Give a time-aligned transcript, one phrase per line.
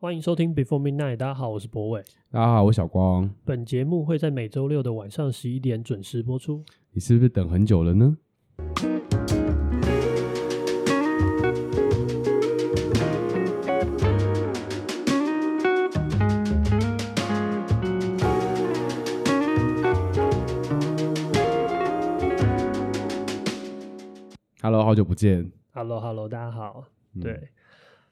[0.00, 2.04] 欢迎收听 Before Midnight，大家好，我是博伟。
[2.30, 3.28] 大家好，我是小光。
[3.44, 6.64] 本节目会在每周六的晚上十一点准时播出。
[6.92, 8.16] 你是不是等很久了呢
[24.62, 25.50] ？Hello，好久不见。
[25.72, 26.84] Hello，Hello，大家好。
[27.14, 27.48] 嗯、对，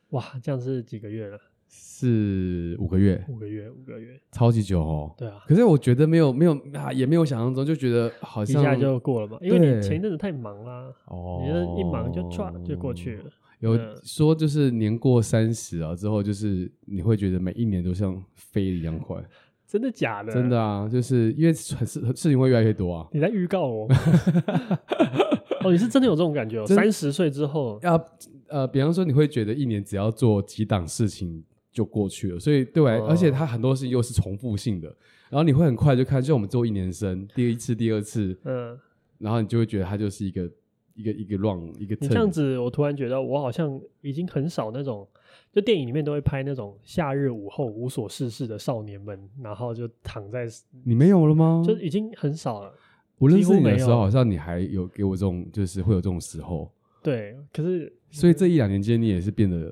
[0.08, 1.38] 哇，这样是几个月了？
[1.68, 5.14] 是五个月，五个月，五个月，超级久哦。
[5.16, 9.38] 对啊，可是我觉得没有，没有啊，也没有想象中，就觉得好像一下就过了嘛。
[9.40, 13.24] 因为你前一阵子太忙啦，哦，你一忙就唰就过去了。
[13.60, 19.16] 有说就是年过三十啊之后，就是你会觉得每一年都像飞一样快。
[19.66, 20.32] 真的假的？
[20.32, 23.08] 真的啊，就是因为事事情会越来越多啊。
[23.10, 23.88] 你在预告我？
[25.64, 26.66] 哦，你是真的有这种感觉哦？
[26.66, 28.00] 三十岁之后要
[28.48, 31.42] 呃，比方说你会觉得一年只要做几档事情。
[31.76, 34.88] 就过去了，所以对我来，而且它很多事情又是重复性的，
[35.28, 38.78] 然后你会很快就看，就我们做一年生，第一次、第二次，嗯，
[39.18, 40.50] 然后你就会觉得它就是一个
[40.94, 41.94] 一个一个 run 一个。
[42.00, 45.06] 你这样子，我突然觉得我好像已经很少那种，
[45.52, 50.48] 就电影里面都会拍那种夏日午后无所事事的少年们，然后就躺在。
[50.82, 51.62] 你没有了吗？
[51.62, 52.72] 就已经很少了。
[53.18, 56.72] 我认识你的时候，好像你还有给我这种，就是会有这种时候。
[57.02, 59.70] 对，可是所以这一两年间，你也是变得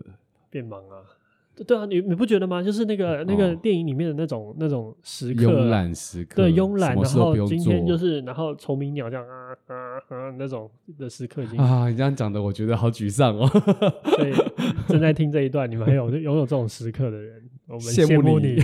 [0.51, 1.01] 变忙啊。
[1.67, 2.61] 对啊，你你不觉得吗？
[2.63, 6.97] 就是那个那个电影里面的那种那种时刻，慵懒时刻，对，慵懒。
[6.97, 9.75] 然后今天就是，然后虫鸣鸟这样啊啊
[10.09, 13.47] 啊那种的时刻已经啊，你这样讲的，我觉得好沮丧哦。
[13.47, 14.33] 所以
[14.89, 18.57] 正在听这一段，你们还有拥有这种时刻的人，我们羡慕你。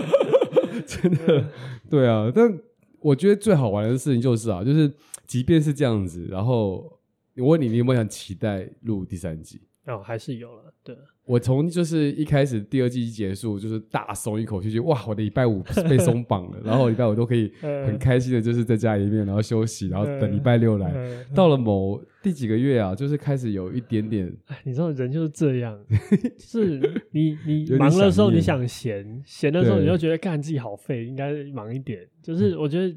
[0.86, 1.44] 真的，
[1.88, 2.30] 对啊。
[2.34, 2.58] 但
[3.00, 4.92] 我觉得最好玩的事情就是啊，就是
[5.26, 7.00] 即便是这样子，然后
[7.36, 9.62] 我问你，你有没有想期待录第三集？
[9.86, 10.94] 哦，还是有了，对。
[11.24, 20.92] 我从就是一开始第二季结束，就是大松一口气，就哇，我的礼拜五被 松绑了，然后礼拜五都可以很开心的，就是在家里面，然后休息，然后等礼拜六来。
[21.32, 24.32] 到了某第几个月啊，就是开始有一点点，
[24.64, 25.78] 你知道人就是这样，
[26.36, 32.00] 就是你你忙的时候你想闲，闲的时候你就觉得干自己好废，应该忙一点。
[32.20, 32.92] 就是我觉得，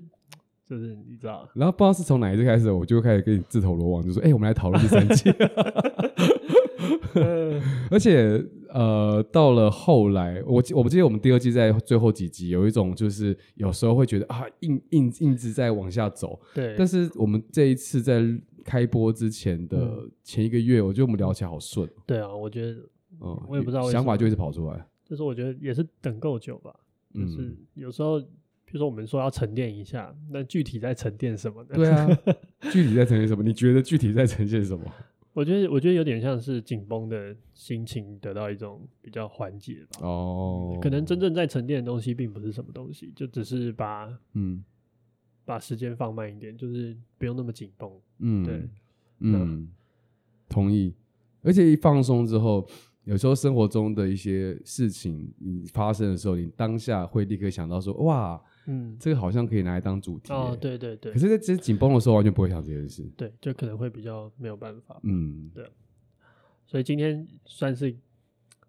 [0.68, 5.32] 就是你知道，然后不知道是从哪一次开始，我就开始跟你自投罗网，就说，哎，我们来讨论第三季。
[7.90, 16.40] 而且呃，到了后来，我我不记得我们第二季在最后几集有一种，就是有时候会觉得啊，硬硬硬直在往下走。
[16.54, 16.76] 对。
[16.78, 18.22] 但是我们这一次在
[18.64, 21.90] 开播之前的前一个月，我觉得我们聊起来好顺。
[22.06, 22.72] 对啊，我觉得，
[23.22, 24.86] 嗯，我也不知道想法就一直跑出来。
[25.06, 26.74] 就是我觉得也是等够久吧。
[27.14, 31.70] 就是有时候，比如说我们说要沉淀一下，那具体在沉淀什么呢？
[31.76, 32.10] 对啊，
[32.74, 33.42] 具体在沉淀什么？
[33.44, 34.84] 你觉得具体在呈现什么？
[35.36, 40.08] 我觉得，我觉得有点像是紧绷的心情得到一种比较缓解吧。
[40.08, 44.64] 哦，可能真正在沉淀的东西并不是什么东西，就只是把嗯，
[45.44, 47.92] 把时间放慢一点，就是不用那么紧绷。
[48.20, 48.70] 嗯，对，
[49.20, 49.68] 嗯，
[50.48, 50.96] 同意。
[51.42, 52.66] 而且一放松之后，
[53.04, 58.42] 有时候生活中的一些事情你发生的时候，你当下会立刻想到说，哇。
[58.68, 61.14] 嗯，这个好像可以拿来当主题哦，对对对。
[61.14, 63.04] 可是，在其实紧绷的时候，完全不会想这件事。
[63.16, 65.00] 对，就可能会比较没有办法。
[65.04, 65.70] 嗯，对。
[66.66, 67.96] 所以今天算是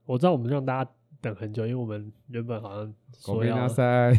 [0.05, 0.91] 我知道我们让大家
[1.21, 4.13] 等很久，因为我们原本好像说要塞。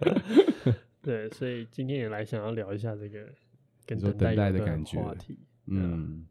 [1.02, 3.26] 对，所以今天也来想要聊一下这个
[3.86, 5.38] 跟等待的感觉话题。
[5.64, 6.26] 嗯，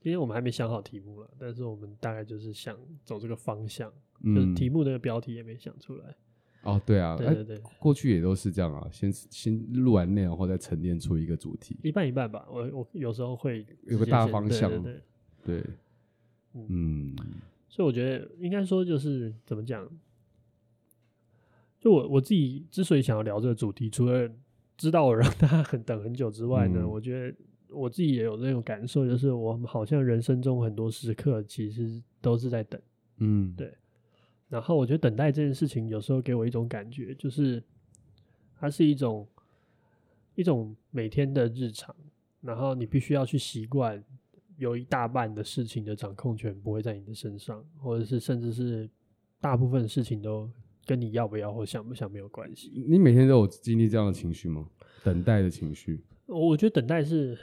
[0.00, 3.92] 今天我们还没想好题目了，但是我们大概就是想走这个方向，
[4.34, 6.16] 就是题目那个标题也没想出来。
[6.62, 12.46] 哦，对啊，对对对，过去也都是这样啊，先先录完内容后再沉淀出一个主题，一半一半吧。
[12.50, 15.00] 我我有时候会有个大方向，对，对，
[15.42, 15.70] 对，对，
[16.68, 17.16] 嗯，
[17.68, 19.88] 所以我觉得应该说就是怎么讲，
[21.80, 24.30] 就我我自己之所以想要聊这个主题，除了
[24.76, 27.34] 知道我让大家很等很久之外呢，嗯，我觉得
[27.70, 32.78] 我自己也有那种感受，就是我们好像人生中很多时刻其实都是在等，
[33.16, 33.72] 嗯，对。
[34.50, 37.62] 然后我觉得等待这件事情有时候给我一种感觉，就是
[38.58, 39.26] 它是一种
[40.34, 41.94] 一种每天的日常，
[42.40, 44.02] 然后你必须要去习惯，
[44.58, 48.90] 有一大半的事情的掌控权不会在你的身上，或者是甚至是
[49.40, 50.50] 大部分事情都
[50.84, 52.72] 跟你要不要或想不想没有关系。
[52.88, 54.68] 你每天都有经历这样的情绪吗？
[55.04, 56.02] 等待的情绪？
[56.26, 57.38] 我觉得等待是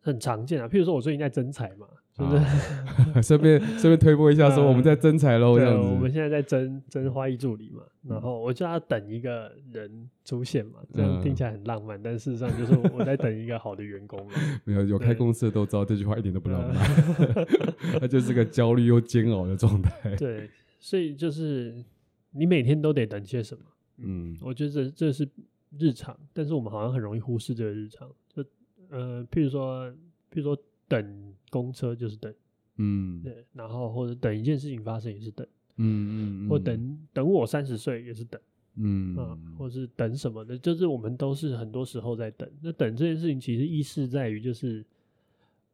[0.00, 1.88] 很常见啊，譬如说我最近在增财嘛。
[2.16, 2.38] 就是
[3.22, 5.88] 顺便顺便推播一下，说我们在征才喽，这样子。
[5.88, 14.24] 我们现在在征征花艺助理嘛，然后我就要等一个人出现嘛，这样听起来很浪漫，但事实上就是我在等一个好的员工。
[14.64, 16.76] 没有有开公司的都知道这句话一点都不浪漫，
[17.98, 20.14] 它 就是个焦虑又煎熬的状态。
[20.14, 21.84] 对，所以就是
[22.30, 23.64] 你每天都得等些什么？
[23.98, 25.28] 嗯，我觉得这这是
[25.78, 28.08] 日常，但是我们好像很容易忽视这个日常。
[28.32, 28.44] 就
[28.90, 29.90] 呃，譬如说，
[30.30, 30.56] 譬如说
[30.86, 32.34] 等公车就是等，
[32.78, 35.46] 嗯，对，然后或者等一件事情发生也是等，
[35.76, 38.40] 嗯嗯，或等等我三十岁也是等，
[38.74, 42.50] 嗯啊，或是等什么的，就是我们都是很多时候在等。
[42.60, 44.84] 那等这件事情其实意思在于，就是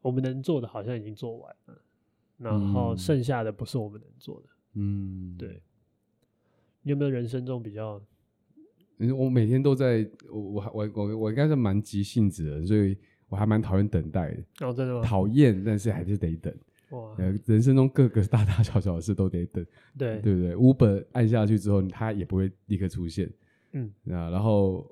[0.02, 1.82] 我们能做的好像已经做完了，
[2.36, 4.48] 然后剩下的不是我们能做的。
[4.74, 5.62] 嗯，对。
[6.82, 8.02] 你有没有人生中比较？
[9.18, 12.94] 我每天都在，我我我我我应该是蛮急性子的，所以
[13.30, 14.66] 我还蛮讨厌等待的。
[14.66, 15.02] 哦，真的吗？
[15.02, 16.54] 讨厌，但是还是得等。
[16.90, 17.16] 哇，
[17.46, 19.64] 人生中各个大大小小的事都得等。
[19.96, 23.30] 对，对不对？Uber 按下去之后，它也不会立刻出现。
[23.72, 24.84] 嗯，啊，然后，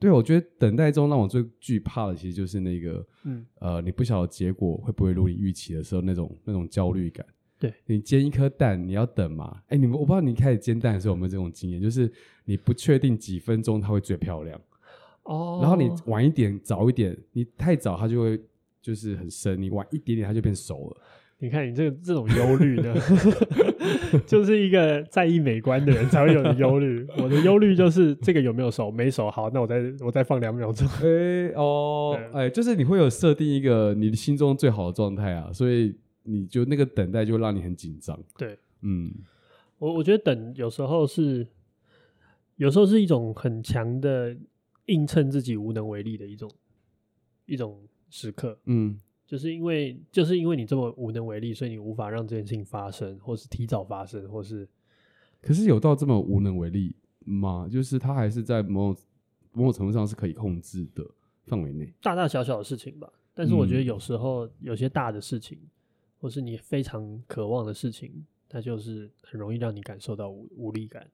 [0.00, 7.24] 对，我觉得等待中让我最惧怕的，其实就是那个，嗯，呃，你不晓得结果会不会如你预期的时候，那种那种焦虑感。
[7.58, 9.62] 对，你煎一颗蛋，你要等嘛？
[9.68, 12.10] 哎，你们我不知道你开始煎蛋的时候有没有这种经验，就是
[12.46, 14.58] 你不确定几分钟它会最漂亮。
[15.24, 15.58] 哦。
[15.60, 18.40] 然后你晚一点、早一点，你太早它就会
[18.80, 20.96] 就是很深，你晚一点点它就变熟了。
[21.38, 22.94] 你看你这个这种忧虑呢，
[24.26, 27.06] 就是一个在意美观的人才会有的忧虑。
[27.18, 30.86] 我的忧虑就是这个有没有熟，没熟，好，那我再我再放两秒钟。
[31.02, 35.94] 哎哦，哎，就是你会有设定一个你心中最好的状态啊，所以。
[36.24, 38.16] 你就那个等待就让你很紧张。
[38.38, 39.12] 对，嗯，
[39.78, 41.44] 我我觉得等有时候是，
[42.54, 44.32] 有时候是一种很强的
[44.86, 46.50] 映衬自己无能为力的一种
[47.46, 48.58] 一种时刻。
[48.64, 54.68] 嗯，就是因为就是因为你这么无能为力，所以你无法让这件事情发生，或是提早发生，或是，
[55.40, 56.94] 可是有到这么无能为力
[57.24, 57.68] 吗？
[57.70, 59.02] 就是他还是在某种
[59.52, 61.04] 某种程度上是可以控制的
[61.46, 63.12] 范围内，大大小小的事情吧。
[63.34, 65.58] 但是我觉得有时候有些大的事情。
[65.60, 65.68] 嗯
[66.22, 71.04] 或是你非常渴望的事情，它就是很容易让你感受到无无力感。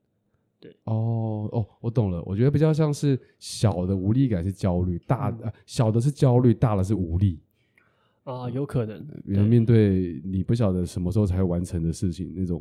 [0.61, 2.23] 对，哦哦，我懂了。
[2.27, 7.39] 我觉得比较像是小的无力感是焦虑，大的、嗯、小的是焦虑，大的是无力
[8.25, 9.07] 啊，有可能。
[9.27, 12.61] 要面对你不晓得什么时候才会完成的事情，那种，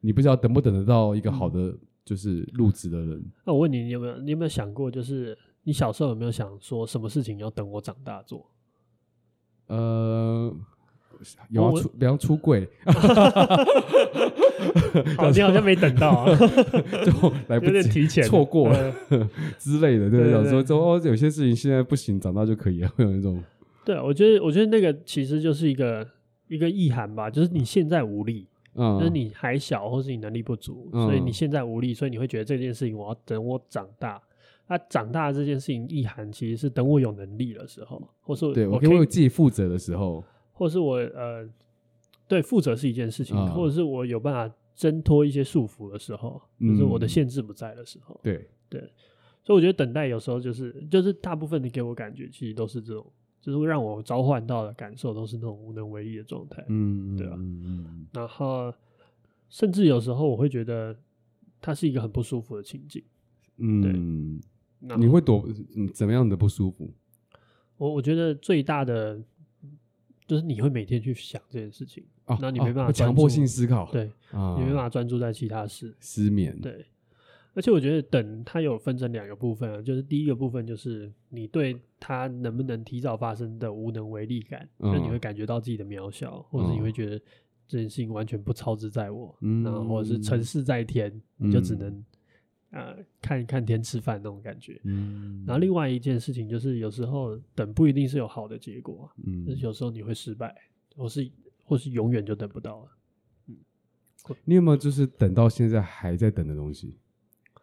[0.00, 1.74] 你不知道等不等得到一个好的
[2.04, 3.24] 就是入职的人。
[3.44, 8.50] 那、我问你，你有没有你有没有想过，就是你小时候有没有想说什么事情要等我长大做？
[9.68, 10.54] 呃。
[11.50, 12.68] 有啊，出比方出柜，
[15.16, 16.34] 好，你好像没等到啊，
[17.04, 18.94] 就来不及，提前错过了
[19.58, 20.32] 之类的，对不对？
[20.32, 23.42] 有时候说哦，有些事情现在不行，长大就可以了，会有那种。
[23.84, 26.06] 对，我觉得，我觉得那个其实就是一个
[26.48, 34.22] 一个意涵吧，就是你现在无力，嗯，就是你还小，或是你能力不足，所以你现在无力，所以你会觉得这件事情我要等我长大。
[34.68, 40.24] 那长大这件事情意涵其实是等我有能力的时候，或是对我可以为自己负责的时候。
[40.62, 41.44] 或是我呃，
[42.28, 48.80] 对，负责是一件事情，或者是我有办法挣脱一些束缚的时候，就是我的限制不在的时候，对对，
[49.42, 53.04] 所以我觉得等待有时候就是就是大部分的给我感觉其实都是这种，
[53.40, 57.34] 就是会让我召唤到的感受都是那种无能为力的状态，嗯，对吧？
[57.36, 58.72] 嗯，然后
[59.48, 60.96] 甚至有时候我会觉得
[61.60, 63.02] 它是一个很不舒服的情景，
[63.56, 64.40] 嗯，
[64.96, 65.44] 你会躲
[65.92, 66.88] 怎么样的不舒服？
[67.78, 69.20] 我我觉得最大的。
[70.32, 76.86] 就是你会每天去想这件事情，那、哦、你没办法强迫性思考，对，哦、你没办法专注在其他事，失眠，对。
[77.52, 87.18] 而且我觉得等它有分成两个部分啊，就是第一个部分就是你对它能不能提早发生的无能为力感，那、哦、你会感觉到自己的渺小，或者你会觉得
[87.68, 91.10] 这件事情完全不操之在我，嗯，然后或者是成事在天，
[91.40, 92.02] 嗯、你就只能。
[92.72, 100.54] 呃，看一看天吃饭那种感觉，嗯，然后另外一件事情就是，有时候等不一定是有好的结果，嗯，就是有时候你会失败，
[100.96, 101.30] 或是
[101.66, 102.88] 或是永远就等不到了，
[103.48, 103.56] 嗯，
[104.46, 106.96] 你有没有就是等到现在还在等的东西？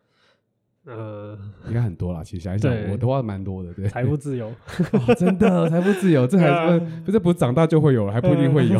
[0.85, 1.35] 呃，
[1.67, 4.47] 应该很多啦，其实想一想，我的话蛮多的，对，财富自由，
[4.93, 8.79] 哦、真的财富自由，这还是不是不是长大就会有了，还不一定会有，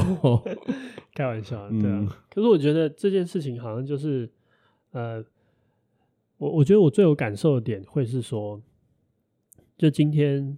[1.16, 4.30] 开玩笑，对啊，嗯、可是我觉得这件事情好像就是，
[4.92, 5.26] 呃。
[6.40, 8.62] 我我觉得我最有感受的点会是说，
[9.78, 10.58] 就今天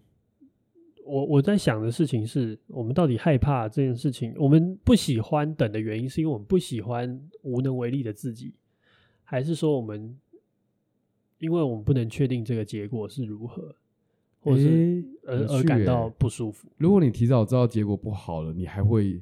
[1.04, 8.54] 我我在想的事情是，我们到底害怕这件事情，我们不喜欢等的原因，是因为我们不喜欢无能为力的自己，
[9.24, 10.16] 还是说我们
[11.40, 13.76] 因为我们不能确定这个结果是如何，
[14.40, 16.70] 或是而、欸、而感到不舒服？
[16.78, 19.20] 如果你提早知道结果不好了，你还会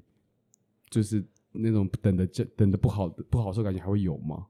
[0.90, 1.24] 就是
[1.54, 4.48] 那种等的等的不好的不好受感觉还会有吗？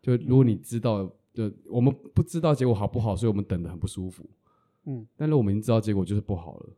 [0.00, 1.12] 就如果你知道。
[1.34, 4.28] 嗯就我们不知道结果好不好，所以我们等的很不舒服。
[4.84, 6.70] 嗯，但是我们已经知道结果就是不好了，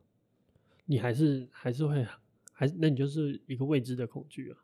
[0.85, 2.05] 你还是还是会
[2.53, 4.57] 还那你就是一个未知的恐惧啊。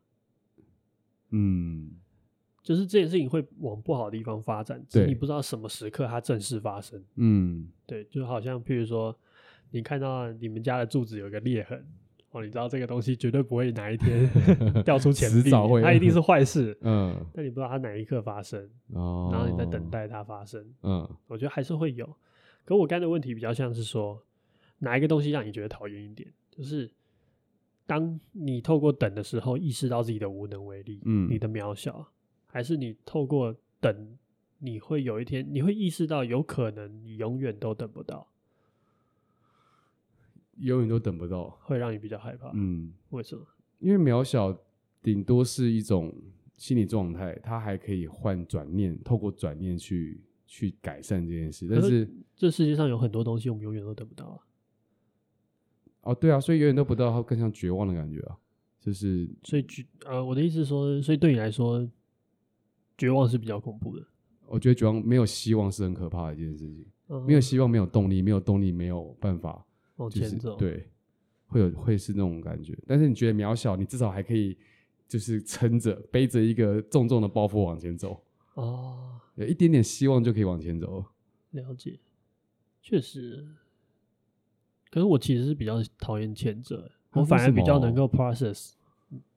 [1.31, 1.91] 嗯，
[2.61, 7.03] 就是这件事情会往不好的地方发展，对，你不知道什么时刻它正式发生。
[7.15, 9.17] 嗯，对，就好像譬如说，
[9.71, 11.85] 你看到你们家的柱子有个裂痕，
[12.31, 14.29] 哦，你知道这个东西绝对不会哪一天
[14.83, 16.77] 掉出钱币，会它一定是坏事。
[16.81, 20.65] 嗯，但你不知道它哪一刻发生，哦，然后你在等待它发生。
[20.83, 22.07] 嗯，我觉得还是会有。
[22.63, 24.21] 可我刚才的问题比较像是说，
[24.79, 26.31] 哪一个东西让你觉得讨厌一点？
[26.49, 26.89] 就是
[27.85, 32.07] 当你透过等的时候，意识到自己的无能为力，嗯，你的渺小。
[32.47, 34.17] 还是你透过等，
[34.59, 38.27] 你会有一天，你会意识到有可能你永远都等不到，
[40.57, 42.51] 永远都等不到，会让你比较害怕。
[42.53, 43.45] 嗯，为什么？
[43.79, 44.57] 因为渺小
[45.01, 46.13] 顶多是一种
[46.57, 51.67] 心理状态，它还可以换转念，透过转念去去改善这件事。
[51.69, 54.39] 但是这世界上有很多东西我们永远都等不到啊。
[56.01, 58.37] 哦，对啊，所以永远都不到，它更像绝望的感觉啊。
[58.79, 61.89] 就是所以绝呃，我的意思是说，所以对你来说。
[62.97, 64.05] 绝望是比较恐怖的。
[64.45, 66.85] 我觉得绝望没有希望是很可怕的一件事情。
[67.07, 69.65] 嗯、没有希望，没有动力，没有动力，没有办法
[70.01, 70.55] 往前走。
[70.57, 70.89] 对，
[71.47, 72.77] 会有会是那种感觉。
[72.85, 74.57] 但是你觉得渺小，你至少还可以，
[75.07, 78.23] 就是撑着背着一个重重的包袱往前走。
[78.55, 81.05] 哦，有一点点希望就可以往前走。
[81.51, 81.99] 了解，
[82.81, 83.47] 确实。
[84.89, 88.73] 可是我其实是比较讨厌前者，我反而比较能够 process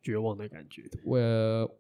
[0.03, 0.83] 绝望的感觉。
[1.05, 1.71] 我。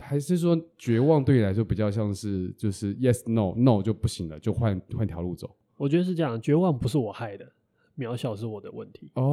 [0.00, 5.54] 还是说绝望对你来说比较像是就是 yes no no 就不行了，就换换条路走。
[5.76, 7.52] 我觉得是这样，绝望不是我害的，
[7.96, 9.10] 渺小是我的问题。
[9.14, 9.30] 哦，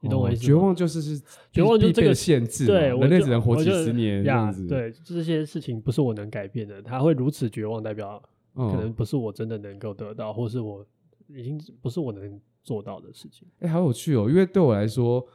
[0.00, 0.42] 你懂我意思？
[0.42, 4.66] 绝望就是是绝望就是这个限制，对，人类只能活几十年这样子。
[4.66, 8.22] 对，这些事情不是我能改变的，他会如此绝望，代表
[8.54, 10.86] 可能不是我真的能够得到，或是我
[11.28, 13.46] 已经不是我能做到的事情。
[13.60, 15.26] 哎，好有趣哦，因为对我来说。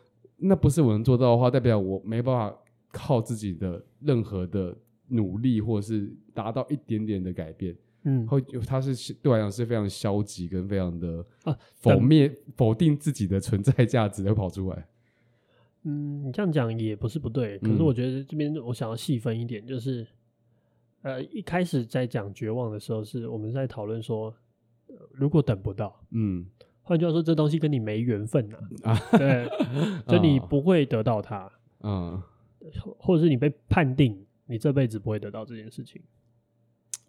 [0.43, 2.57] 那不是我能做到的话，代表我没办法
[2.91, 4.75] 靠自己的任何的
[5.09, 7.75] 努力，或者是达到一点点的改变。
[8.03, 14.87] 嗯，会，他是对我来讲是非常消极跟非常的啊否灭、啊、否定自己的存在价值会跑出来。
[15.83, 20.01] 嗯，你这样讲也不是不对，可是我觉得这边我想要细分一点，就是、
[21.01, 24.33] 嗯、呃，一开始在讲绝望的时候，是我们在讨论说，
[25.11, 26.45] 如果等不到，嗯。
[26.83, 29.47] 换句话说，这东西跟你没缘分呐，啊，对，
[30.07, 31.49] 就你 不会得到它，
[31.83, 32.21] 嗯，
[32.97, 36.01] 或者是你被判定你这辈子不会得到这件事情。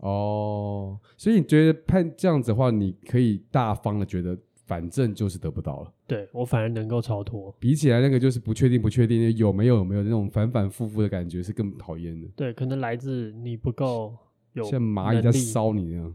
[0.02, 5.92] 哦，所以你觉得判这样子的话，你可以大方的觉得，反正就是得不到了。
[6.08, 7.54] 对，我反而能够超脱。
[7.60, 12.28] 比起来那个就是不确定、不确定有没有有没有那种反反复复的感觉，是更讨厌的。
[12.34, 14.16] 对，可能来自你不够
[14.54, 16.14] 有像蚂蚁在烧你那样。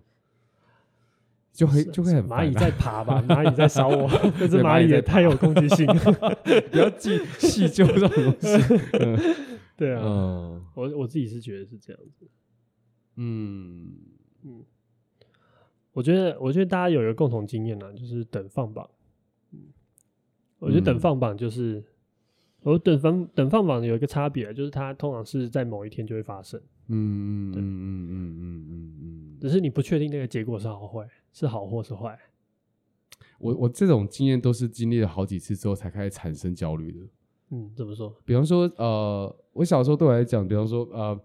[1.53, 5.95] 就会就会很蚂蚁在爬吧， 蚂蚁在烧我，这只蚂蚁也太有攻击性了，
[6.69, 8.75] 不要记细究这种东西。
[8.99, 9.17] 嗯、
[9.75, 12.27] 对啊，嗯、我我自己是觉得是这样子。
[13.17, 13.93] 嗯
[14.43, 14.63] 嗯，
[15.91, 18.89] 我觉得我觉得大家有一个共同经验呢，就是等放榜。
[19.51, 19.59] 嗯，
[20.59, 21.83] 我觉得等放榜就是，
[22.61, 26.61] 我等放等放榜有一个差别，就是它通常是在某一天就会发生。
[26.89, 31.07] 嗯嗯嗯嗯嗯嗯嗯嗯，只是你不确定那个结果是好坏。
[31.33, 32.17] 是好或是坏？
[33.39, 36.99] 我我这种经验都是经历了好几次之后才开始产生焦虑的。
[37.51, 38.15] 嗯，怎么说？
[38.25, 41.19] 比方说，呃，我小时候对我来讲，比方说，呃。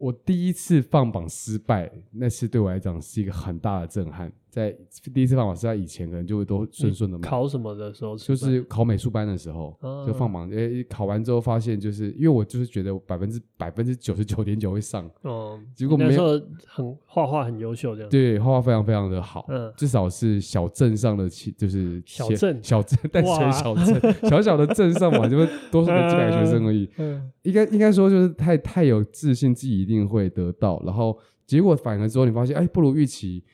[0.00, 4.32] 我第一次放榜失败，那次对我来讲是一个很大的震撼。
[4.50, 4.76] 在
[5.14, 7.22] 第一次放榜是在以前，可能就会都顺顺的嘛。
[7.26, 8.16] 考什么的时候？
[8.16, 10.50] 就是考美术班的时候，啊、就放榜。
[10.50, 15.08] 诶、欸，考完之后发现，就是因为我就是觉得百分之百分之九十九点九会上。
[15.22, 15.58] 哦。
[15.74, 16.40] 结果没有。
[16.66, 18.10] 很画画很优秀，这样。
[18.10, 19.46] 对，画画非常非常的好。
[19.48, 19.72] 嗯。
[19.76, 26.90] 至少是小镇上的，就是小镇小镇， 但是小镇小小的镇上嘛，就会多数几百个学生而已。
[26.98, 27.30] 嗯。
[27.42, 30.82] 应该应该说，就是太太有自信，自己一定会得到。
[30.84, 31.16] 然后
[31.46, 33.44] 结果反而之后，你发现哎，不如预期。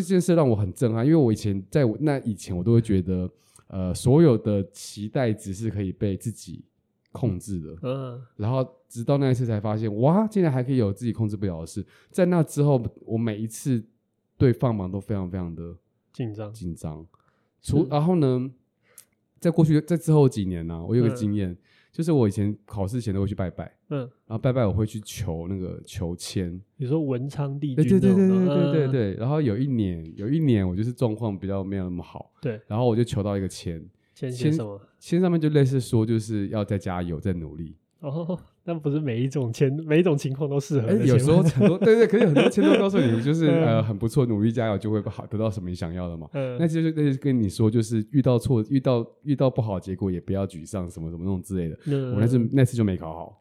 [0.00, 3.30] 这件事让我很震撼，因为我以前在我那以前，我都会觉得，
[3.68, 6.64] 呃，所有的期待值是可以被自己
[7.12, 7.76] 控制的。
[7.82, 8.22] 嗯。
[8.36, 11.84] 然后直到那一次才发现，哇，竟然还可以有自己控制不了的事。
[12.10, 13.84] 在那之后，我每一次
[14.36, 15.76] 对放榜都非常非常的
[16.12, 17.06] 紧张紧张。
[17.62, 18.50] 除然后呢，
[19.38, 21.50] 在过去在之后几年呢、啊，我有个经验。
[21.50, 21.58] 嗯
[21.94, 26.60] 就是我以前考试前都会去拜拜，嗯，然后拜拜，我会去求那个求签。
[26.76, 27.76] 你说文昌帝君？
[27.76, 29.14] 对对对对对对对。
[29.14, 32.32] 然后有一年，有一年我就是状况比较没有那么好。
[32.40, 32.60] 对。
[32.66, 33.84] 然后我就求到一个签。
[34.14, 34.80] 签什么？
[34.98, 37.76] 签上面就类似说，就是要再加油，再努力。
[38.00, 40.92] 哦，那不是每一种签，每一种情况都适合？
[40.92, 46.28] 有时候很多，对对，可是很多签都告诉你，就是 呃很不错，努力加油就会好得到什么你想要的嘛。
[46.34, 46.56] 嗯。
[46.60, 51.76] 那就是那就跟你说，就是遇到错，遇到遇到不好结果也不要沮丧，什么什么那种之类的。
[52.12, 53.40] 我那次那次就没考好。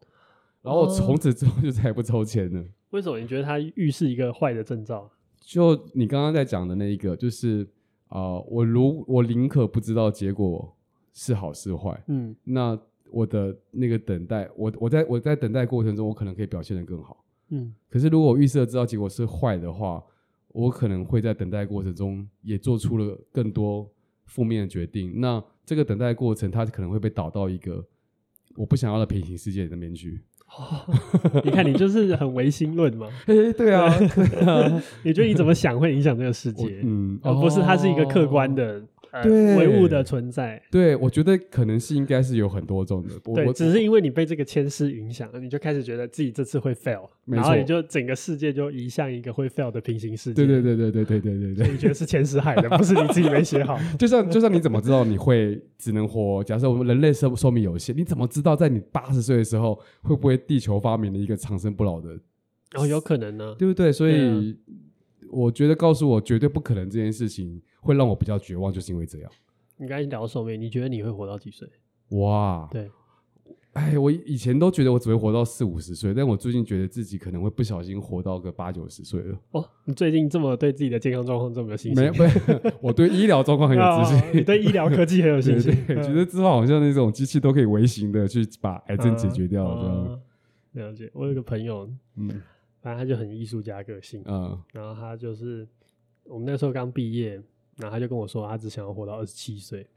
[0.64, 2.66] 然后从此之后就再也不抽签了。
[2.90, 3.20] 为什么？
[3.20, 5.08] 你觉得它预示一个坏的征兆？
[5.40, 7.68] 就你刚刚在讲的那一个，就是
[8.08, 10.76] 啊，我如我宁可不知道结果
[11.14, 12.04] 是好是坏。
[12.08, 12.80] 嗯，那。
[13.16, 17.24] 我的那个等待，我我在我在等待过程中，我可能可以表现得更好。
[17.50, 20.04] 嗯，可是如果我预设知道结果是坏的话，
[20.48, 23.88] 我可能会在等待过程中也做出了更多
[24.26, 25.22] 负面的决定。
[25.22, 27.86] 那这个等待过程，它可能会被导到一个
[28.56, 30.20] 我不想要的平行世界里面去。
[30.58, 30.86] 哦，
[31.44, 33.08] 你看，你就是很唯心论嘛。
[33.28, 36.80] 欸，对啊，对啊，你觉得你怎么想会影响这个世界？
[36.84, 38.82] 嗯，而不是它是一个客观的。
[39.22, 40.62] 对，唯物的存在。
[40.72, 43.10] 对，我觉得可能是应该是有很多种的。
[43.36, 50.46] 对，只是因为你被这个牵丝影响了，你就开始觉得自己这次会 fail，然后你就整个世界就移向一个会 fail 的平行世界。
[50.46, 51.72] 对对对对对对对对对。
[51.72, 53.78] 你觉得是牵丝害的，不是你自己没写好。
[54.00, 56.44] 就像就像你怎么知道你会只能活？
[56.44, 62.18] 假设我们人类寿寿命有限，你怎么知道在你八十岁的时候会不会地球发明了一个长生不老的？
[62.76, 63.92] 哦，有可能呢，对不对？
[63.92, 64.58] 所以
[65.30, 69.32] 我觉得告诉我绝对不可能这件事情会让我比较绝望，就是因为这样。
[69.78, 71.68] 你刚才聊寿命，你觉得你会活到几岁？
[72.10, 72.90] 哇，对，
[73.74, 79.38] 哎，我以前都觉得我只会活到四五十岁，但我最近觉得自己可能会不小心活到个八九十岁了。
[79.52, 82.04] 哦，你最近这么对自己的健康状况这么有信心？
[82.04, 84.40] 没 有，我对医疗状况很有自信。
[84.40, 92.30] 你对医疗科技很有信心，对 对对，觉得之后好像那种机器都可以微型的去把癌症解决掉了解，我有一个朋友，嗯，
[92.82, 95.68] 反正他就很艺术家个性，嗯，然后他就是
[96.26, 97.42] 我们那时候刚毕业。
[97.78, 99.88] 然后他就跟我说，他只想要活到二十七岁。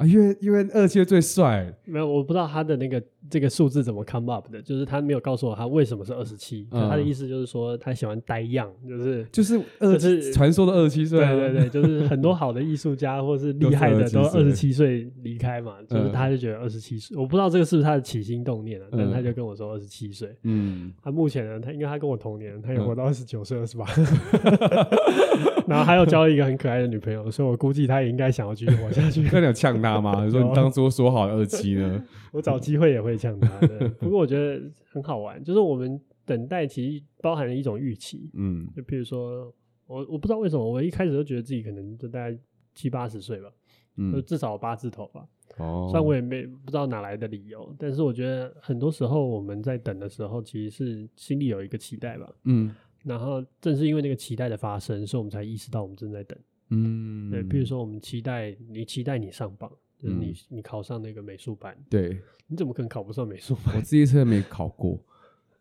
[0.00, 6.66] 啊，因为因为二七最帅，没有，我不知道他的那个这个数字怎么 come up 的，就是他没有告诉我他为什么是二十七。
[6.70, 11.20] 他的意思就是说他喜欢呆样，就是就是二就是传说的二十七岁。
[11.20, 17.14] 对对对，就是很多好的艺术家或是厉害的都二十七岁离开嘛， 就是他就觉得二十七岁。
[17.14, 20.34] 我不知道这个是不是他的起心动念啊，但他就跟我说二十七岁。
[20.44, 23.84] 嗯，他目前呢，他因为他跟我同年，他也活到二十九岁了，是吧？
[25.68, 29.22] 然后还有交了一个很可爱的女朋友，所以我估计他也应该想要继续活下去。
[29.30, 29.89] 那你有呛他？
[29.98, 30.22] 吗？
[30.26, 32.04] 你 说你当初说好二期呢？
[32.32, 33.88] 我找机会也会呛他的。
[33.98, 38.30] 不过我觉得很好玩，就是我们等待其实包含了一种预期。
[38.34, 39.50] 嗯，就比如说
[39.86, 42.38] 我我不知道为什么，我一开始都觉得自己可能就大概
[42.74, 43.48] 七八十岁吧，
[43.96, 45.26] 嗯，就至少八字头吧。
[45.56, 52.32] 哦，虽然我也没不知道哪来的理由，但是我觉得很多时候我们在等的时候，其实是心里有一个期待吧。
[52.44, 52.72] 嗯，
[53.04, 56.38] 然后正是因为那个期待的发生，所以我们才意识到我们正在等。
[56.70, 63.74] 嗯，对，比如说我们期待你期待你上榜，就是你你考上那个美术班，对，你怎么可能考不上美术班？
[63.76, 65.02] 我自己车没考过，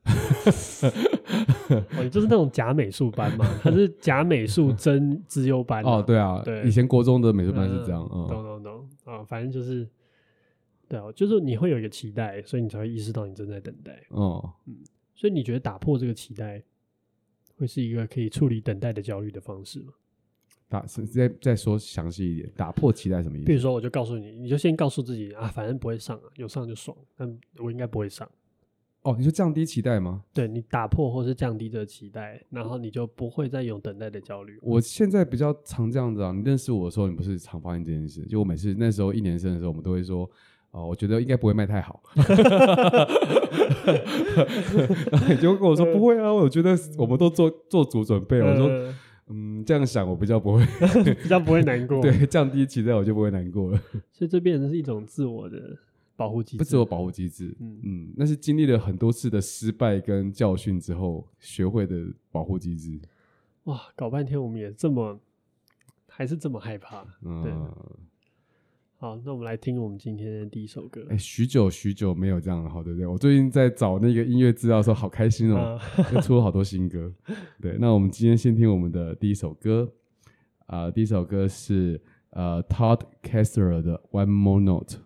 [0.05, 3.45] 哦，你就是那种假美术班嘛？
[3.61, 9.89] 它是假美术 真资优班哦，对啊，对，以前国中的美术班是这样，懂懂懂啊，反正就是，
[10.87, 14.77] 对啊，就是你会有一个期待，所以你才会意识到你正在等待，哦，嗯，
[15.15, 16.63] 所以你觉得打破这个期待，
[17.57, 19.93] 会是一个可以处理等待的焦虑的方式吗？
[20.69, 23.47] 打再再说详细一点，打破期待什么意思？
[23.47, 28.29] 比如说，我就告诉你，你就先告诉自己啊，反正不会上啊，有上就爽，但我应该不会上。
[29.01, 30.23] 哦，你说降低期待吗？
[30.31, 34.59] 对，你打破或是降低这个期待，然后你就不会再有等待的焦虑。
[34.61, 38.21] 我现在比较常这样子啊，你认识我的时候，你不是常发现这件事？
[38.27, 40.29] 就我每次那时候一年生的时候，我们都会说，
[40.69, 42.03] 哦，我觉得应该不会卖太好。
[45.11, 48.39] 然后你就跟我说 不会啊，我觉得我们都做做足准备。
[48.41, 48.69] 我说。
[49.29, 50.65] 嗯，这样想我比较不会，
[51.23, 52.01] 比较不会难过。
[52.03, 53.79] 对，降低期待我就不会难过了。
[54.11, 55.77] 所以这变成是一种自我的
[56.15, 57.55] 保护机制，不自我保护机制。
[57.59, 62.99] 嗯嗯，那是经历了很多次的失败跟教训之后学会的保护机制。
[63.65, 65.19] 哇，搞半天我们也这么，
[66.07, 67.05] 还是这么害怕。
[67.21, 67.43] 嗯。
[67.43, 67.51] 对
[69.01, 71.01] 好，那我们来听我们今天的第一首歌。
[71.03, 73.07] 哎、欸，许久许久没有这样好，对不对？
[73.07, 75.79] 我最近在找那个音乐资料的时候，好开心哦，
[76.13, 77.09] 又出了好多新歌。
[77.61, 79.89] 对，那我们今天先听我们的第一首歌。
[80.65, 84.97] 啊、呃，第一首歌是呃 Todd Kessler 的 One More Note。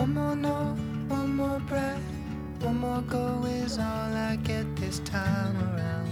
[0.00, 0.76] One more no,
[1.08, 2.00] one more breath,
[2.62, 6.08] one more go is all I get this time around.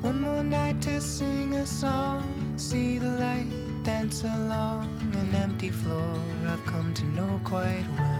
[0.00, 4.88] One more night to sing a song, see the light, dance along
[5.20, 6.16] an empty floor.
[6.46, 8.11] I've come to know quite well.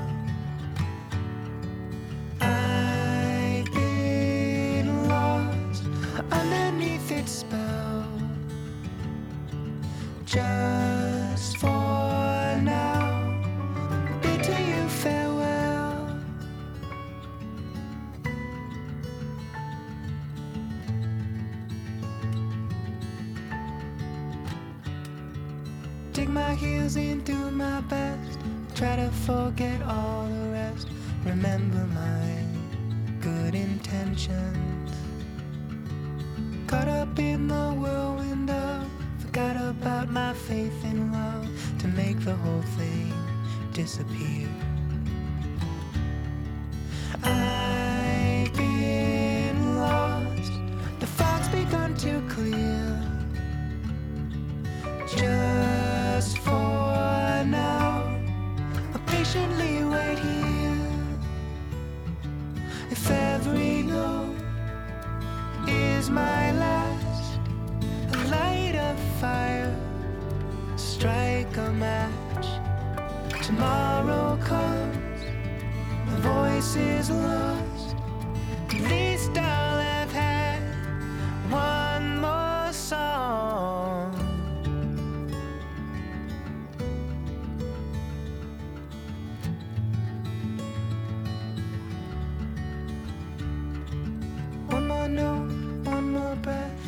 [95.13, 95.47] More
[95.85, 96.81] one more breath,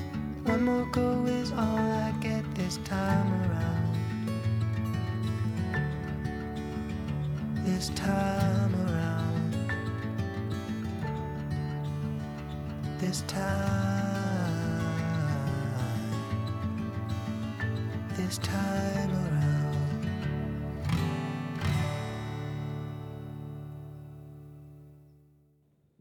[0.45, 3.97] one more go is all I get this time around.
[7.67, 9.55] This time around.
[12.99, 14.04] This time.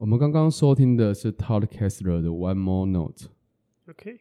[0.03, 4.19] 我们刚刚收听的是 Todd Kessler 的 One More Note，OK，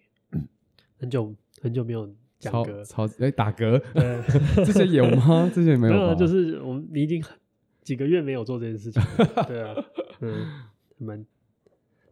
[0.96, 2.06] 很久很久没有
[2.38, 4.22] 讲超歌，超哎、打嗝， 对，
[4.64, 5.50] 之前有吗？
[5.52, 5.98] 之前没有吧？
[5.98, 7.20] 没有，就是我们你已经
[7.82, 9.74] 几个月没有做这件事情了，对啊，
[10.20, 10.46] 嗯，
[10.98, 11.26] 我们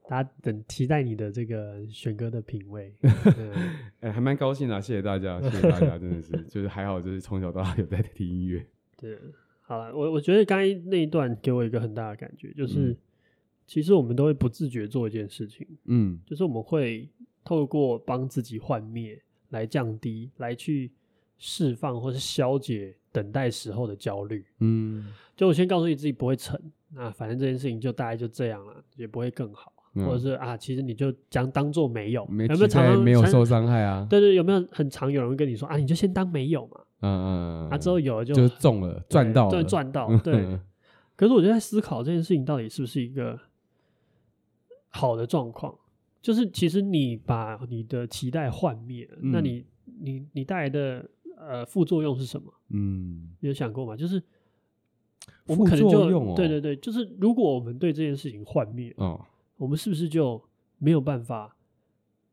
[0.09, 3.53] 大家等期待你的这个选歌的品味，嗯，
[4.01, 9.17] 哎、还蛮高兴的、啊，谢谢大家，谢谢大家，真的是，就是还好，就是从小到大有在听音乐，对，
[9.61, 12.97] 好了，我我觉得刚才那一段给我一个很大的感觉，就是、嗯
[13.71, 17.09] 其实我们都会不自觉做一件事情，嗯就是我们会
[17.45, 19.17] 透过帮自己幻灭
[19.51, 20.91] 来降低，来去
[21.39, 24.45] 释放或是消解等待时候的焦虑。
[24.59, 26.61] 嗯，就我先告诉你自己不会成，
[26.93, 40.59] 那反正这件事情就大概就这样了，也不会更好，嗯或者是啊，其实你就将当做没有，没有没有常常没有受常伤害啊，对对，有没有很常有人会跟你说啊，你就先当没有嘛，嗯嗯，啊之后有了就就中了，赚到了，赚到，对。
[41.15, 43.39] 可是我就在思考这件事情到底是不是一个
[44.91, 45.75] 好的状况，
[46.21, 49.65] 就是其实你把你的期待幻灭，嗯那你
[50.01, 52.53] 你你带来的呃副作用是什么？
[52.69, 53.97] 嗯，你有想过吗？
[53.97, 54.23] 就是
[55.47, 59.21] 我们可能就、对对对，就是如果我们对这件事情幻灭，哦，
[59.57, 60.43] 我们是不是就
[60.79, 61.57] 没有办法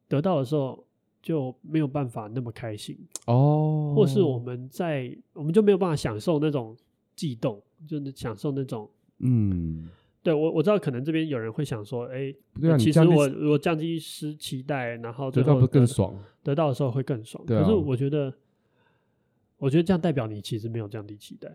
[0.08, 0.86] 得到的时候
[1.22, 6.76] 就没有办法那么开心，哦，或是我们在我们就没有办法享受那种
[7.16, 8.90] 悸动，就是享受那种。
[9.20, 9.90] 嗯，
[10.28, 16.14] 对我我知道，可能这边有人会想说，哎、不对啊，其实我我降低失期待，然后最得到不后得更爽？
[16.44, 17.42] 得到的时候会更爽。
[17.46, 18.34] 啊可是我觉得，
[19.58, 21.50] 我觉得这样代表你其实没有降低期待。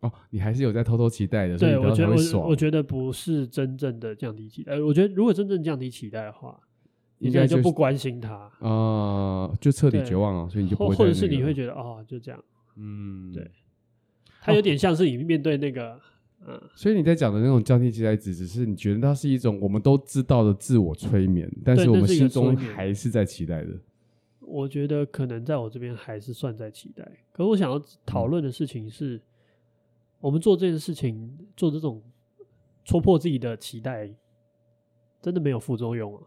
[0.00, 4.80] 哦，你还是有在偷偷期待的，对，我觉得我觉得不是真正的降低期待。
[4.80, 6.58] 我觉得如果真正降低期待的话，
[7.18, 12.42] 你应该就不关心他，啊、就彻底对绝望了，所以你就不或会、或者是你会，觉得哦，就这样。
[12.76, 13.50] 嗯，对。
[14.40, 16.00] 他有点像是你面对那个，
[16.44, 23.70] 嗯，所以你在讲的那种降低期待值，只是你觉得它是一种我们都知道的自我催眠，但是我们心中还是在期待的。
[24.40, 27.04] 我觉得可能在我这边还是算在期待。
[27.32, 29.20] 可是我想要讨论的事情是，
[30.20, 32.00] 我们做这件事情，做这种
[32.84, 34.08] 戳破自己的期待，
[35.20, 36.22] 真的没有副作用啊？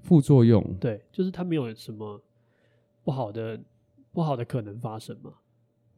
[0.00, 2.22] 副作用，对，就是它没有什么
[3.04, 3.60] 不好的
[4.12, 5.34] 不好的可能发生嘛。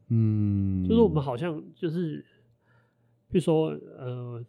[0.08, 2.24] 嗯，就是我们好像就是，
[3.30, 3.68] 比如说
[3.98, 4.44] 呃，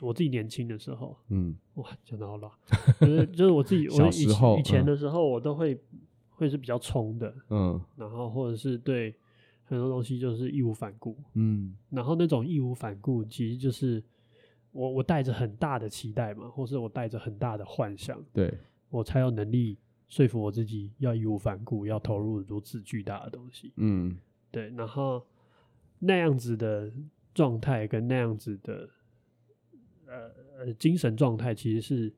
[0.00, 1.56] 我自己年轻的时候，嗯。
[1.74, 2.50] 哇，讲的好老，
[3.00, 4.86] 就是就是我自己， 我以以前嗯。
[4.86, 5.78] 的时候，我都会
[6.30, 7.80] 会是比较冲的，嗯。
[7.96, 9.14] 然后或者是对
[9.64, 11.74] 很多东西就是义无反顾，嗯。
[11.90, 14.02] 然后那种义无反顾其实就是
[14.72, 18.52] 我我带着很大的期待嘛，或是我带着很大的幻想，对。
[18.90, 23.72] 我才有能力说服我自己要义无反顾，要投入如此巨大的东西。
[23.76, 24.16] 嗯，
[24.54, 25.26] 对，然后
[25.98, 26.90] 那样子的
[27.34, 28.88] 状态跟那样子的
[30.06, 30.14] 呃
[30.58, 32.12] 呃精神状态，其实是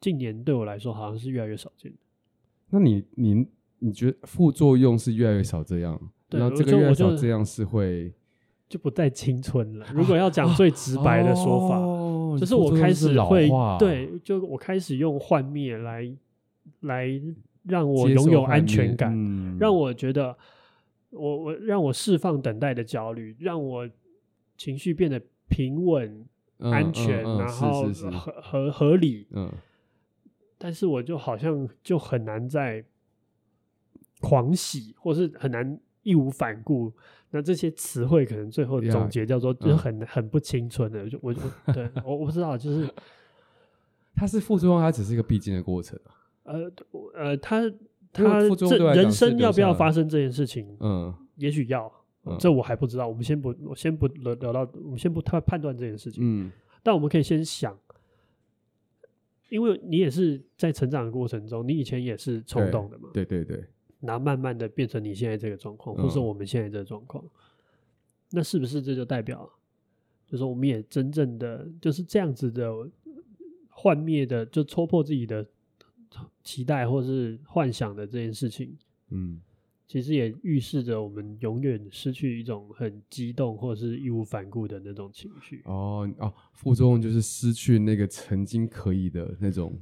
[0.00, 1.98] 近年对我来说好像是越来越少见的。
[2.70, 3.46] 那你你
[3.78, 6.00] 你觉得副作用是越来越少这样？
[6.28, 8.12] 对，然后这个越来越少这样是会
[8.68, 9.86] 就不再青春了。
[9.92, 16.10] 如果要讲最直白的说法，哦、就是我开始会对，就我开始用幻灭来
[16.80, 17.08] 来
[17.62, 20.36] 让我拥有安全感，嗯、让我觉得
[21.16, 23.88] 我我让我释放等待的焦虑，让我
[24.56, 26.26] 情绪变得平稳、
[26.58, 29.26] 嗯、安全，嗯嗯、然后合合合理。
[29.30, 29.50] 嗯，
[30.58, 32.84] 但是我就好像就很难再
[34.20, 35.78] 狂喜，或是很难。
[36.06, 36.92] 义无反顾，
[37.30, 41.10] 那这些词汇可能最后总结叫做就很、嗯、很不青春的。
[41.10, 41.34] 就我
[41.66, 42.88] 我对我我不知道，就是
[44.14, 45.98] 它是副作用，它只是一个必经的过程。
[46.44, 46.70] 呃
[47.12, 47.60] 呃，他
[48.16, 50.76] 他这人生要不要发生这件事情？
[50.80, 51.92] 嗯，也许要、
[52.24, 53.06] 嗯，这我还不知道。
[53.06, 56.22] 我们先不，我先不聊聊到，我们先不太判断这件事情。
[56.24, 56.50] 嗯，
[56.82, 57.78] 但我们可以先想，
[59.50, 63.10] 因为你也是在成长的过程中，你以前也是冲动的嘛？
[63.12, 63.64] 对对对。
[64.00, 67.30] 然后慢慢的变成你现在这个状况，或是我们现在这个状况、嗯，
[68.32, 69.50] 那是不是这就代表，
[70.26, 72.70] 就是我们也真正的就是这样子的
[73.70, 75.44] 幻灭的，就戳破自己的
[76.42, 78.76] 期待或是幻想的这件事情，
[79.10, 79.40] 嗯，
[79.86, 85.62] 其实也预示着我们永远失去一种很激动或者是义无反顾的那种情绪。
[85.64, 89.78] 哦哦，副作用就是失去那个曾经可以的那种。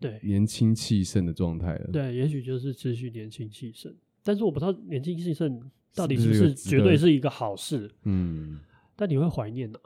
[0.00, 1.90] 对，年轻气盛的状态了。
[1.90, 5.58] 对，也许就是持续年轻气盛，但是我不知道年轻气盛
[5.94, 7.90] 到底是不是绝对是一个好事。
[8.02, 8.60] 嗯，
[8.96, 9.78] 但你会怀念呐？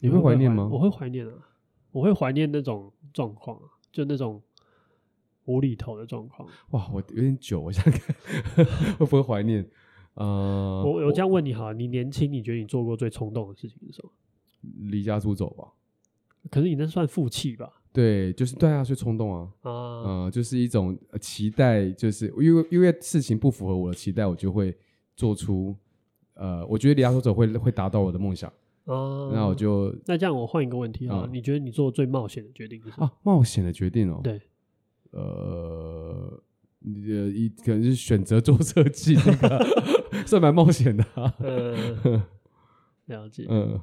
[0.00, 0.68] 你会怀念吗？
[0.70, 1.32] 我会怀念啊，
[1.90, 3.58] 我会怀念那种状况，
[3.90, 4.42] 就那种
[5.48, 6.48] 无厘头的状况。
[6.70, 8.14] 哇，我有点久，我想看
[8.98, 9.68] 会不会怀念？
[10.14, 14.10] 呃，我我这样问你哈，你年轻，你觉得你做过最冲动的事情是什么？
[14.90, 15.68] 离家出走吧。
[16.50, 17.70] 可是你那算负气吧？
[17.92, 19.70] 对，就是对啊，去冲动啊，啊、
[20.24, 24.76] 呃，就是一种期待，就是因为因为事情不符合我的期待，我就会
[25.16, 25.74] 做出，
[26.34, 28.48] 呃，我觉得离家出走会会达到我的梦想，
[28.84, 33.06] 啊，那我就那这样我换一个问题啊、嗯，你觉得你做最冒险的决定是什么？
[33.06, 34.40] 啊，冒险的决定哦，对，
[35.10, 36.42] 呃，
[36.80, 39.66] 你的一可能是选择做设计，那个
[40.26, 42.22] 算蛮冒险的、啊，呃，
[43.06, 43.80] 了解，嗯。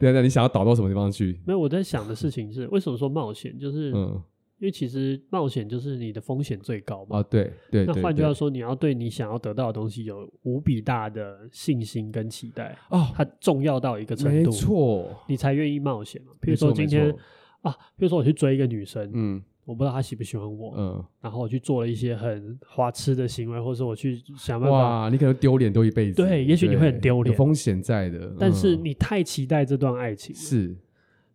[0.00, 1.40] 对啊，你想要导到什么地方去？
[1.44, 3.58] 没有，我在想的事情是，为什么说冒险？
[3.58, 4.12] 就是，嗯，
[4.60, 7.18] 因为其实冒险就是你的风险最高嘛。
[7.18, 7.84] 啊，对对。
[7.84, 12.78] 那换句话说，你要对你想要得到的东西有无比大的信心跟期待。
[12.90, 16.28] 哦，它重要到一个程度，没错，你才愿意冒险嘛。
[16.40, 17.12] 比如说今天
[17.62, 19.42] 啊，比如说我去追一个女生，嗯。
[19.68, 30.74] 我不知道他喜不喜欢我，嗯，然后我去做了一些很花痴的行为，或者是我去想办法，哇，你可能丢脸丢一辈子，对，也许你会很丢脸，有风险在的，但是你太期待这段爱情，是，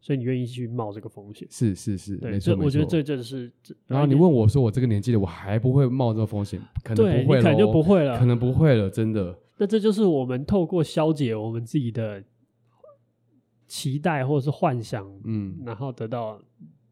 [0.01, 3.51] 所以你愿意去冒这个风险，是是是，对，没错，我觉得这就是，
[3.85, 9.37] 然后你问我说，我这个年纪的我还不会冒这个风险，可能不会了，可能就不会了，可能不会了，真的。
[9.59, 12.23] 那这就是我们透过消解我们自己的
[13.67, 16.41] 期待或者是幻想，嗯，然后得到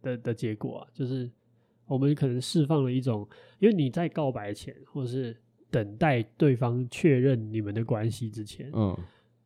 [0.01, 1.29] 的的结果啊，就是。
[1.87, 3.27] 我们可能释放了一种，
[3.59, 5.35] 因为你在告白前，或者是
[5.69, 8.97] 等待对方确认你们的关系之前，嗯，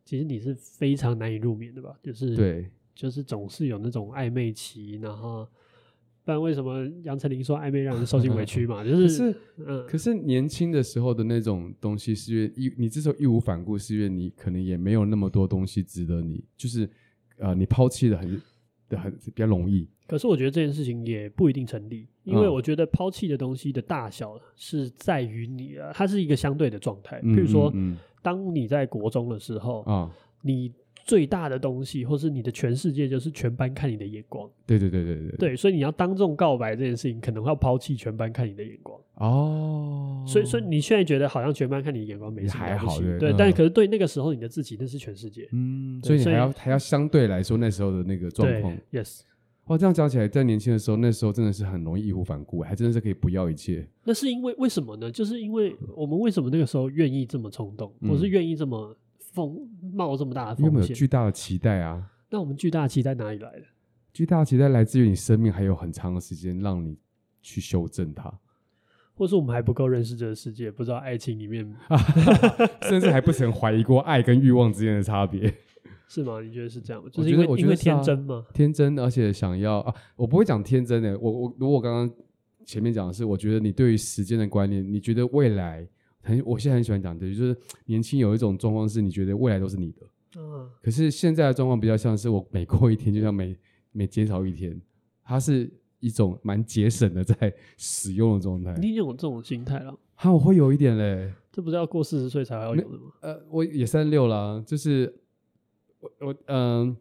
[0.03, 1.97] 其实你是非常难以入眠的吧？
[2.03, 5.47] 就是对，就是总是有那种暧昧期，然后
[6.23, 8.83] 不然为什么杨丞琳说暧昧让人受尽委屈嘛？
[8.83, 16.87] 就 是，是嗯，可是年轻的时候的那种东西，是因为义你这时候义无反顾，是因为你可能也没有那么多东西值得你，就是
[17.39, 18.39] 呃，你抛弃的很
[18.87, 19.89] 的很比较容易。
[20.07, 27.19] 可是我觉得这件事情也不一定成立，因为我觉得抛弃的东西的大小是在于你啊，它是一个相对的状态。
[27.21, 27.73] 譬如说，
[28.21, 30.71] 当你在国中的时候啊，你
[31.03, 34.49] 最大的东西，或是你的全世界，就是全班看你的眼光。
[34.65, 38.99] 对对对对对，对，所以你要当众告白这件事情，可能会要抛弃全班看你的眼光。
[39.15, 45.47] 哦，所以所以你现在觉得好像全班看你的眼光没什么还好，对，但可是对那个时候你的自己，那是全世界。
[45.51, 48.75] 嗯，所以你还要还要相对来说那时候的那个状况。
[48.91, 49.21] Yes。
[49.65, 53.87] 哦，这样讲起来，在年轻的时候，那时候真的是很容易义无反顾，还真的是可以不要一切。
[54.03, 55.11] 那是因为为什么呢？
[55.11, 59.57] 就是因为我们为什么那个时候愿意这么冲动，我、嗯、是愿意这么风
[59.91, 60.73] 冒这么大的风险？
[60.73, 62.11] 因为有巨大的期待啊。
[62.29, 63.65] 那我们巨大的期待哪里来的？
[64.13, 66.97] 巨大的期待来自于你生命还有很长的时间让你
[67.41, 68.31] 去修正它，
[69.15, 71.75] 或是我们还不够认识这个世界，不知道爱情里面，
[72.87, 75.51] 甚至还不曾怀疑过爱跟欲望之间的差别。
[76.07, 76.41] 是吗？
[76.41, 77.09] 你觉得是这样吗？
[77.11, 78.45] 就是因为我觉得、啊、因为天真吗？
[78.53, 81.17] 天真，而且想要啊，我不会讲天真的。
[81.19, 82.15] 我我如果刚刚
[82.65, 85.87] 前面讲的是，我觉得你对于时间的观念，你觉得未来
[86.21, 90.01] 很，我现在很喜欢讲的，就是年轻有一种状况是，你觉得未来都是你的。
[90.37, 90.69] 嗯。
[90.81, 93.57] 可是现在的状况比较像是，我每过一天，就像每
[93.91, 94.79] 每减少一天，
[95.23, 98.73] 它是一种蛮节省的 在使用的状态。
[98.81, 99.97] 你有这种心态了？
[100.15, 101.33] 哈，我会有一点嘞。
[101.51, 103.11] 这不是要过四十岁才要有的吗？
[103.21, 105.13] 呃，我也三十六了，就是
[105.99, 106.57] 我我嗯、
[106.89, 106.97] 呃，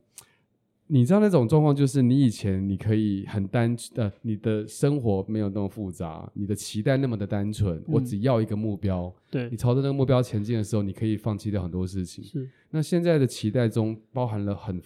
[0.87, 12.25] 你知道那种状况，就是你以前你可以很单呃，你的生活没有那么复杂，你的期待那么的单纯，嗯、我只要一个目标，对，你朝着那个目标前进的时候，你可以放弃掉很多事情。
[12.25, 14.81] 是，那现在的期待中包含了很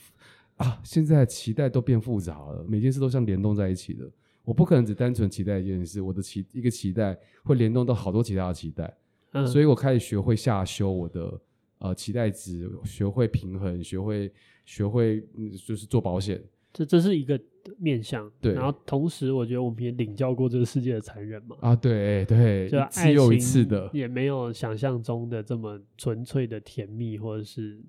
[0.57, 4.09] 啊，现在的期待都变复杂了，每件事都像联动在一起的。
[4.45, 8.97] 我不可能只单纯期待一件事，我的期一个期待会联动到好多其他的期待。
[9.33, 11.39] 嗯、所以我开始学会下修我的
[11.79, 14.33] 呃期待值，学会平衡，学会
[14.65, 16.43] 学会、嗯、就是做保险。
[16.73, 17.41] 这这是一个
[17.79, 18.53] 面向，对。
[18.53, 21.57] 然后同时，我觉得我们也领教过这个世界的残忍嘛。
[21.61, 27.81] 啊，对对，就只有一次的，也没有想象中的这么纯粹的甜蜜，或者是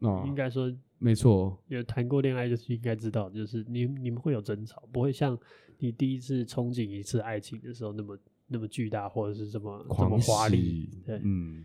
[0.00, 1.58] 啊，应该说没错。
[1.68, 5.36] 有谈过恋爱就是应该知道，就是你你们会有争吵，不会像
[5.78, 8.18] 你第一次憧憬一次爱情的时候那么。
[8.48, 11.64] 那么巨大，或者是这么这么华丽，对，嗯，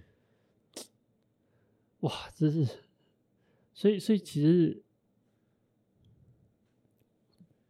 [2.01, 2.67] 哇，这是，
[3.73, 4.81] 所以，所以其实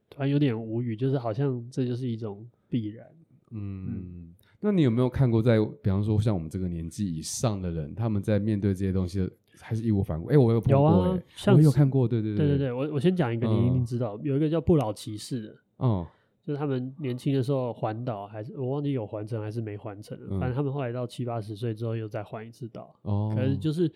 [0.09, 3.07] 突然有点无语，就是好像这就是一种必然，
[3.51, 3.85] 嗯。
[3.87, 10.27] 嗯，那你有没有看过在，在比方说像我们这个年纪以上的人，他们在面对这些东西，还是义无反顾？
[10.29, 16.07] 哎、欸，我有碰过、欸，有啊，像我有看过，对对对，对对对，我我先讲一个，你一定知道，嗯、有一个叫不老骑士的，哦。
[16.43, 20.25] 就是他们年轻的时候环岛，还是我忘记有环城还是没环城了。
[20.31, 22.95] 嗯、反正他们后来到七八十岁之后又再环一次岛。
[23.03, 23.31] 哦。
[23.35, 23.89] 可是就是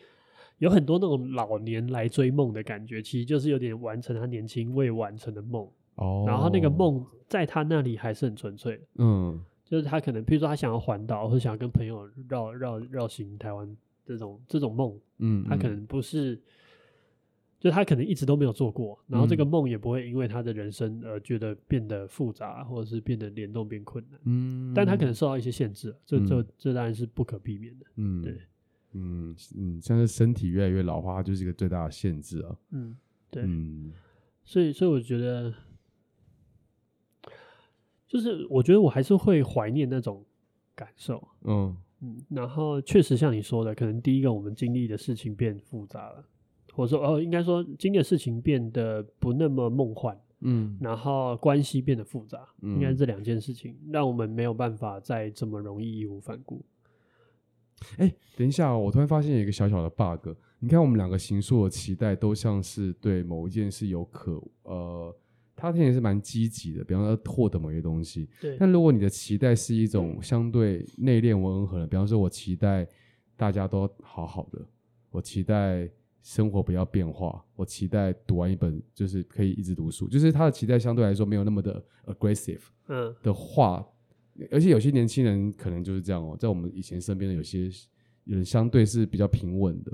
[0.58, 5.68] 有很多那种老年来追梦的感觉，其实就是有点完成他年轻未完成的梦。
[5.96, 6.24] 哦。
[6.28, 8.82] 然后那个梦在他那里还是很纯粹。
[8.96, 9.44] 嗯。
[9.64, 15.00] 就是他可能，譬如说他想要环岛，或者想要跟朋友绕绕绕行台湾这种这种梦。
[15.18, 15.44] 嗯。
[15.48, 16.42] 他可能不是。
[17.58, 24.20] 就他可能一直都没有做过，然后这个梦也不会因为他的人生而觉得变得复杂，或者是变得联动变困难。
[24.26, 27.86] 嗯，但他可能受到一些限制，这这这当然是不可避免的。
[27.96, 28.38] 嗯，对，
[28.96, 32.58] 嗯嗯，像是身体越来越老化，就是一个最大的限制啊。
[32.72, 32.96] 嗯，
[33.30, 33.94] 对，嗯
[34.44, 35.54] 所以所以我觉得，
[38.08, 40.24] 就是我觉得我还是会怀念那种
[40.74, 41.28] 感受。
[41.44, 46.26] 嗯嗯，然后确实像你说的，可能第一个我们经历的事情变复杂了。
[46.74, 56.62] 或者说，哦，应该说，经历的事情变得不那么梦幻，嗯，然后关系变得复杂，嗯，应该这两件事情让我们没有办法再这么容易义无反顾。
[57.98, 60.30] 哎，等一下哦，我突然发现有一个小小的 bug。
[60.60, 65.16] 你看，我们两个行数的期待都像是对某一件事有可，呃，
[65.56, 68.28] 他听起来是蛮积极的，比方说获得某些东西。
[68.42, 68.58] 对。
[68.60, 72.88] 但如果你的期待是一种相对内敛温和的，比方说，我期待
[73.36, 74.60] 大家都好好的，
[75.12, 75.90] 我期待。
[76.28, 83.88] 生活不要变化，我期待读完一本就是可以一直读书，就是他的期待相对来说没有那么的 aggressive，嗯，的话，
[84.52, 87.70] 而且有些年轻人可能就是这样哦，在我们以前身边的有些
[88.26, 89.92] 人相对是比较平稳的，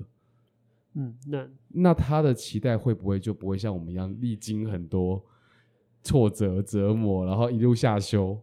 [0.95, 5.23] 嗯，那那他的期待会不会就不会像我们一样历经很多
[6.03, 8.41] 挫折折磨，然后一路下修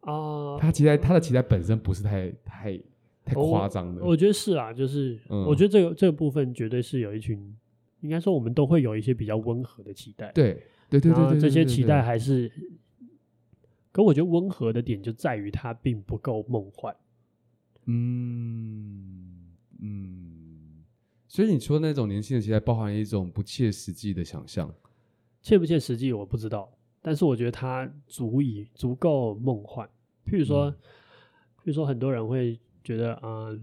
[0.00, 0.58] 啊？
[0.58, 2.80] 他期待他的期待本身不是太太。
[3.26, 7.56] 太夸张的我，我觉得是啊，就是、嗯、我觉得这个这个部分绝对是有一群，
[8.02, 12.52] 应该说我们都会有一些比较温和的期待，对对对对，这些期待还是，
[13.94, 16.94] 可我觉得温和的点就在于它并不够梦幻，
[17.86, 20.84] 嗯嗯，
[21.28, 24.74] 所以你说那种年轻的期待包含一种不切实际的想象，
[25.40, 29.88] 切不切实际我不知道，但是我觉得它足以足够梦幻，
[30.26, 32.58] 譬如说，嗯、譬如说很多人会。
[32.86, 33.58] 觉得啊、呃，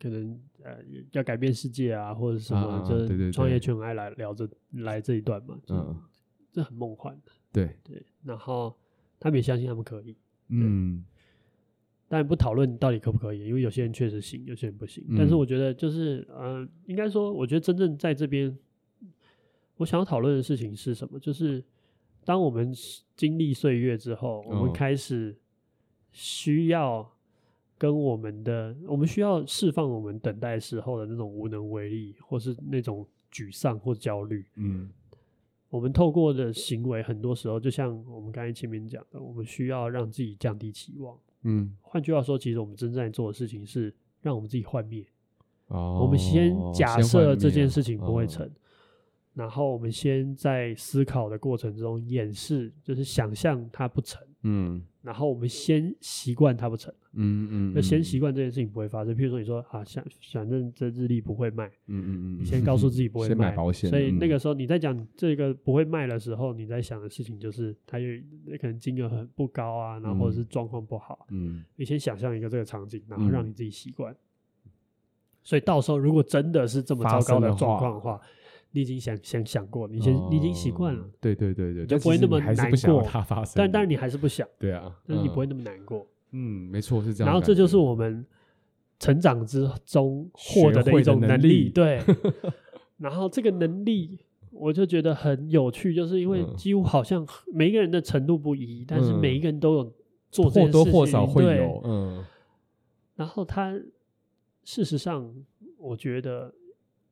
[0.00, 0.78] 可能呃
[1.12, 5.96] 要改变世界啊，或者什么，啊、就是创业圈很爱来聊这来这一段嘛，嗯，
[6.50, 7.76] 这很梦幻的，对。
[7.84, 8.04] 对。
[8.24, 8.76] 然后
[9.18, 10.16] 他们也相信他们可以，
[10.48, 11.04] 嗯，
[12.08, 15.04] 当然不讨论到底可不可以，因为有些人确实行，有些人不行。
[15.08, 18.56] 嗯、但是我觉得就是呃，应该说，我觉得真正在这边，
[19.76, 21.18] 我想要讨论的事情是什么？
[21.18, 21.64] 就是
[22.24, 22.72] 当我们
[23.16, 25.36] 经历岁月之后，我们开始
[26.12, 27.10] 需要。
[27.80, 34.44] 跟我们的，我们需要释放我们等待时候的那种无能为力，或是那种沮丧或焦虑。
[34.56, 34.90] 嗯，
[35.70, 41.16] 我们透过的行为，很多时候就像我们刚才前面讲的，我们需要让自己降低期望。
[41.42, 45.06] 嗯，换句话说，其实我们正在做的事情是让我们自己幻灭。
[45.68, 48.50] 哦，我们先假设这件事情不会成，
[49.38, 59.14] 然后我们先在思考的过程中演示，就是想象它不成，嗯，然后我们先习惯它不成，嗯嗯，就先习惯这件事情不会发生。
[59.14, 63.88] 譬如说，你说啊，想反正这日历不会卖，嗯嗯嗯，你先告诉自己不会卖， 先买保险。
[63.88, 68.20] 所以那个时候你在讲这个不会卖的时候，你在想的事情就是它有
[68.60, 74.12] 可能金额很不高啊，然后或者是状况不好，嗯，你先想象一个这个场景，然后让你自己习惯。
[75.44, 78.20] 所以到时候如果真的是这么糟糕的状况的话，
[78.72, 83.02] 你已经想想想过，你先你已经习惯了，对对对对，就不会那么难过。
[83.02, 86.06] 它发生，但但是你还是不想，对啊，但是你不会那么难过。
[86.32, 87.32] 嗯，没错是这样。
[87.32, 88.24] 然后这就是我们
[88.98, 92.02] 成长之中获得的一种能力，对。
[92.98, 94.18] 然后这个能力
[94.50, 99.92] 我就觉得很有趣，就是因为几乎好像每一个人的程度不一，但是每一个人都有
[100.30, 102.24] 做这件事情，或多或少会有，嗯。
[103.16, 103.78] 然后他。
[104.64, 105.34] 事实上，
[105.78, 106.52] 我觉得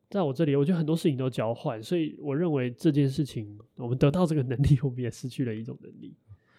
[0.08, 6.14] 在我这里，我觉得很多事情都交换，所以我认为这件事情，我们得到这个能力， 我们也失去了一种能力。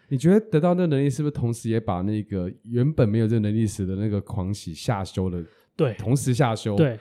[0.09, 5.43] 你觉得得到那能力，是不是同时也把那个原本没有这个能力时的那个狂喜下修了？
[5.75, 6.75] 对，同时下修。
[6.75, 6.99] 对，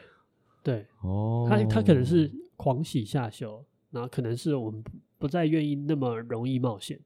[0.63, 4.83] 对，哦，他他可能是狂喜下修，然后可能是我们
[5.19, 6.99] 不再愿意那么容易冒险，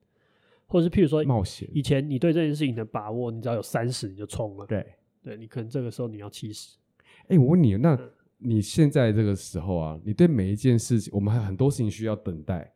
[0.67, 4.87] 或者是譬如说冒险，以前你对这件事情的把握，你只要有三十你就冲了，对，
[5.23, 6.77] 对你可能这个时候你要七十。
[7.25, 7.99] 哎、欸，我问你，那
[8.43, 12.73] 你现在这个时候啊，你对每一件事情，我们还有很多事情需要等待，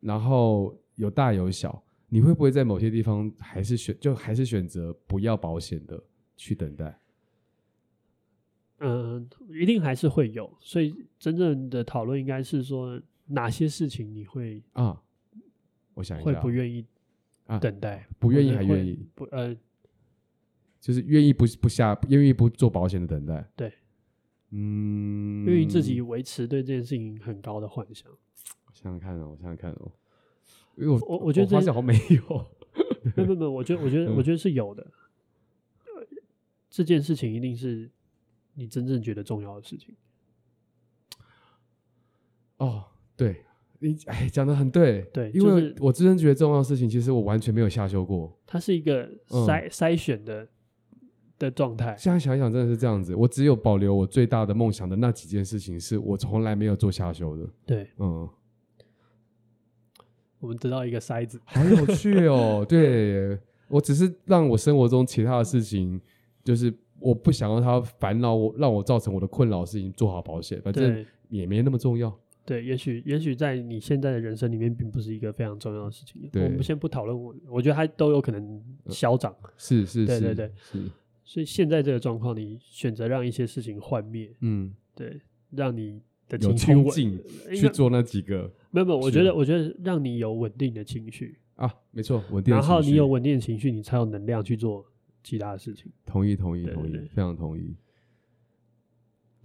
[0.00, 6.02] 然后有大有小，你会不会在某些地方还是选，就还是选择不要保险的
[6.36, 6.98] 去等待？
[8.80, 15.00] 嗯，一定还是会有，所以真正的讨论应该是说哪些事情你会啊？
[15.94, 16.84] 我想一下，会不愿意
[17.46, 19.56] 啊等待，啊、不愿意还愿意不呃，
[20.80, 23.72] 就是愿意不不下，愿意不做保险的等待，对。
[24.56, 28.08] 嗯，愿意自己维持对这件事情很高的幻想。
[28.08, 29.90] 我想想看哦，我想想看哦，
[30.76, 32.46] 因为我我我觉得这好像没有，
[33.16, 34.86] 没有没有，我觉得我觉得、嗯、我觉得是有的。
[36.70, 37.90] 这件事情一定是
[38.54, 39.96] 你真正觉得重要的事情。
[42.58, 42.84] 哦，
[43.16, 43.44] 对，
[43.80, 48.38] 你哎讲的很对，对，因为我真正觉得重要的事情，其实我完全没有下修过。
[48.46, 50.48] 它是一个筛、嗯、筛选的。
[51.38, 53.14] 的状态，现在想一想，真的是这样子。
[53.14, 57.48] 我只有保留我最大的梦想的那几件事情，是我从来没有做下修的。
[57.66, 58.28] 对，嗯，
[60.38, 62.64] 我们得到一个筛子，好有趣哦。
[62.68, 66.00] 对，我只是让我生活中其他的事情，
[66.44, 72.16] 就是我不想让他烦恼我，让我造成我的困扰的事情做好保险，反正也没那么重要。
[72.46, 76.28] 对，也许也许在你现在的人生里面，并不是一个非常重要的事情。
[76.30, 79.34] 对，我们先不讨论我，我觉得它都有可能消长。
[79.56, 80.82] 是是是，对对对，是。
[81.26, 85.18] 所以现在这个状况，你选择让一些事情幻灭，嗯，对，
[85.50, 87.20] 让你的情绪稳定
[87.56, 94.84] 去做那几个，没有没有，我觉得我觉得让你有稳定的情绪啊，没错，稳定，然后你有稳定的情绪，你才有能量去做
[95.22, 95.90] 其他的事情。
[96.04, 97.74] 同意同意同意，非常同意。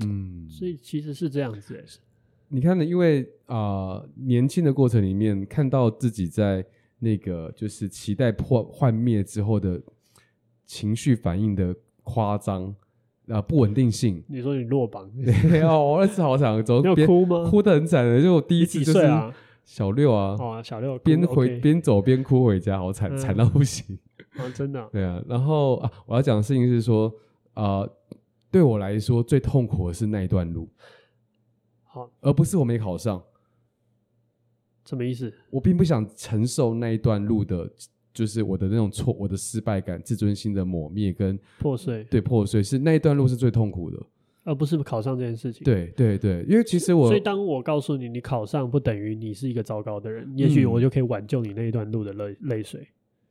[0.02, 1.82] 嗯，所以其实是这样子，
[2.50, 2.84] 你看呢？
[2.84, 6.66] 因为啊，年轻的过程里面，看到自己在
[7.00, 9.82] 那个就是期待破幻灭之后的。
[10.70, 12.76] 情绪反应的夸张
[13.28, 14.24] 啊，不稳定性。
[14.30, 15.12] 你说你落榜？
[15.26, 17.50] 对哦，我那次好惨， 走边哭吗？
[17.50, 19.02] 哭得很惨的，就我第一次就是
[19.66, 23.98] 小六啊，哦，小六边回边走边哭回家，好惨，惨到不行。
[24.38, 24.88] 啊，真的。
[24.94, 27.12] 对啊，然后啊，我要讲的事情是说
[27.56, 27.84] 啊，
[28.52, 30.70] 对我来说最痛苦的是那一段路，
[31.84, 33.20] 好，而不是我没考上。
[34.86, 35.34] 什么意思？
[35.50, 37.68] 我并不想承受那一段路的。
[38.14, 43.98] 就是我的那种错，我的失败感、自尊心的抹灭跟破碎，对破碎是那一段路是最痛苦的，
[44.44, 45.64] 而不是考上这件事情。
[45.64, 52.86] 对对对，因为其实我，所以当我告诉你，你考上不等于你是一个糟糕的人，嗯、也许我就可以挽救你那一段路的泪泪水。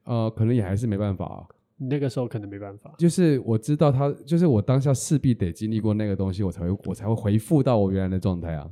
[0.04, 1.46] 呃，可能也还是没办法啊。
[1.76, 2.94] 你那个时候可能没办法。
[2.98, 8.70] 就是我知道他，就是我当下势必得经历过那个东西，我才会我才会回复到我原来的状态啊。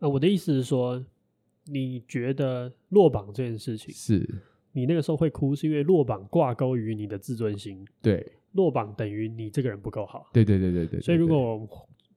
[0.00, 1.04] 呃，我的意思是说，
[1.66, 4.28] 你觉得落榜这件事情是。
[4.72, 7.86] 你那个时候会哭，是因为落榜挂钩于你的自尊心。
[8.00, 10.30] 对，落榜等于你这个人不够好。
[10.32, 11.00] 对对对对对。
[11.00, 11.68] 所以如果我们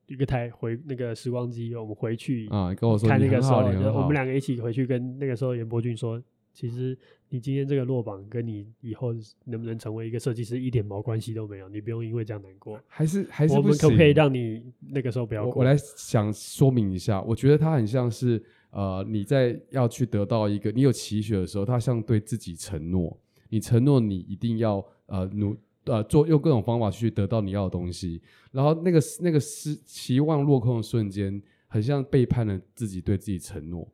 [0.08, 6.22] 一个台回那个时光机，我们回去啊，跟我说看那个时候，就我们两个一起回去跟那个时候严伯俊说，
[6.54, 6.98] 其实
[7.30, 9.14] 你今天这个落榜跟你以后
[9.46, 12.80] 能不能成为一个设计师一点毛关系都没有，你不用因为这样难过。
[12.88, 15.56] 还是还是我们可不可以让你那个时候不要过？
[15.56, 18.42] 我，我来想说明一下，我觉得他很像是。
[18.76, 23.18] 呃，你在要去得到一个你有期许的时候，他像对自己承诺，
[23.48, 25.56] 你承诺你一定要呃努
[25.86, 28.22] 呃做用各种方法去得到你要的东西，
[28.52, 33.88] 然后那个那个失期望落空的瞬间，很像背叛了自己对自己承诺。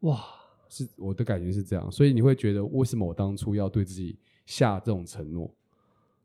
[0.00, 0.24] 哇，
[0.70, 4.16] 是我的感觉是这样，所以你会觉得为什么我当初要对自己
[4.46, 5.54] 下这种承诺？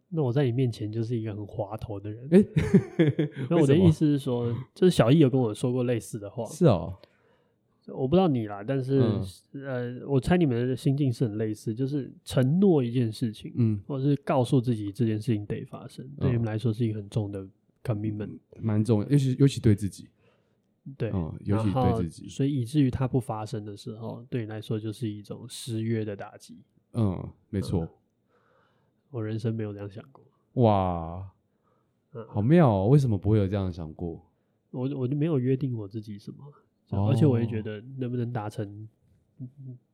[0.07, 2.27] 那我在你面前就是一个很滑头的人。
[2.31, 2.37] 哎、
[3.05, 6.45] 欸，那我的意思是说，就是小易有跟我说过类似的话。
[6.45, 6.97] 是哦，
[7.93, 8.99] 我不知道你啦，但是、
[9.53, 17.47] 嗯、呃，我猜你们的心境是很类似，就是承诺一件事情，嗯，或者是告诉自己这件事情得发生，嗯、对你们来说是一个很重的
[17.83, 20.07] commitment，蛮重要，尤其尤其对自己。
[20.97, 26.63] 对，嗯，尤其对自己，所以以至于它不发生的时候，对你来说就是一种失约的打击。
[26.93, 27.83] 嗯，没错。
[27.83, 27.89] 嗯
[29.11, 30.23] 我人生没有这样想过，
[30.61, 31.27] 哇，
[32.13, 32.87] 嗯，好妙哦！
[32.89, 34.23] 为什么不会有这样想过？
[34.69, 36.53] 我我就没有约定我自己什么，哦，
[36.91, 38.87] 而且我也觉得能不能达成。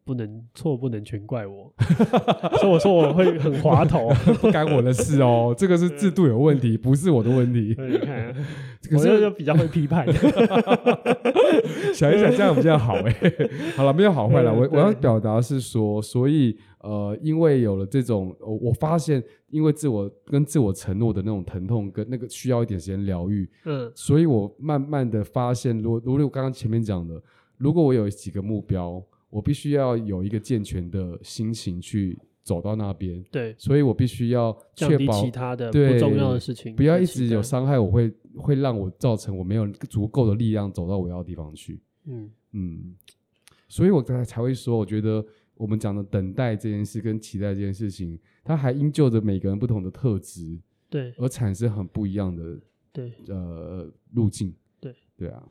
[0.03, 1.73] 不能错，不能全怪我，
[2.61, 5.51] 所以我说我会很滑头， 不干我的事哦。
[5.57, 7.75] 这个是制度有问题，不是我的问题。
[7.75, 8.31] 你看，
[8.87, 10.05] 可是就比较会批判。
[11.91, 13.15] 想一想，这样比较好哎。
[13.75, 14.53] 好了，没有好坏了。
[14.53, 23.49] 我我要表达是说，所以呃，因为有了这种，我发现，因为自我跟自我承诺的那种疼痛，跟那个需要一点时间疗愈。
[23.65, 27.19] 嗯，所以我慢慢的发现，如如我刚刚前面讲的，
[27.57, 29.03] 如果我有几个目标。
[29.35, 41.81] 我必须要有一个健全的心情去走到那边，对，所以我必须要确保其他的不重要的事情，不要一直有伤害，我会会让我造成我没有足够的力量走到我要的地方去。
[42.05, 42.95] 嗯嗯，
[43.67, 45.25] 所以我刚才才会说，我觉得
[45.55, 50.57] 我们讲的等待这件事跟期待这件事情，它还因就着每个人不同的特质，
[50.89, 52.57] 对，而产生很不一样的
[52.93, 55.43] 对呃路径，对对啊。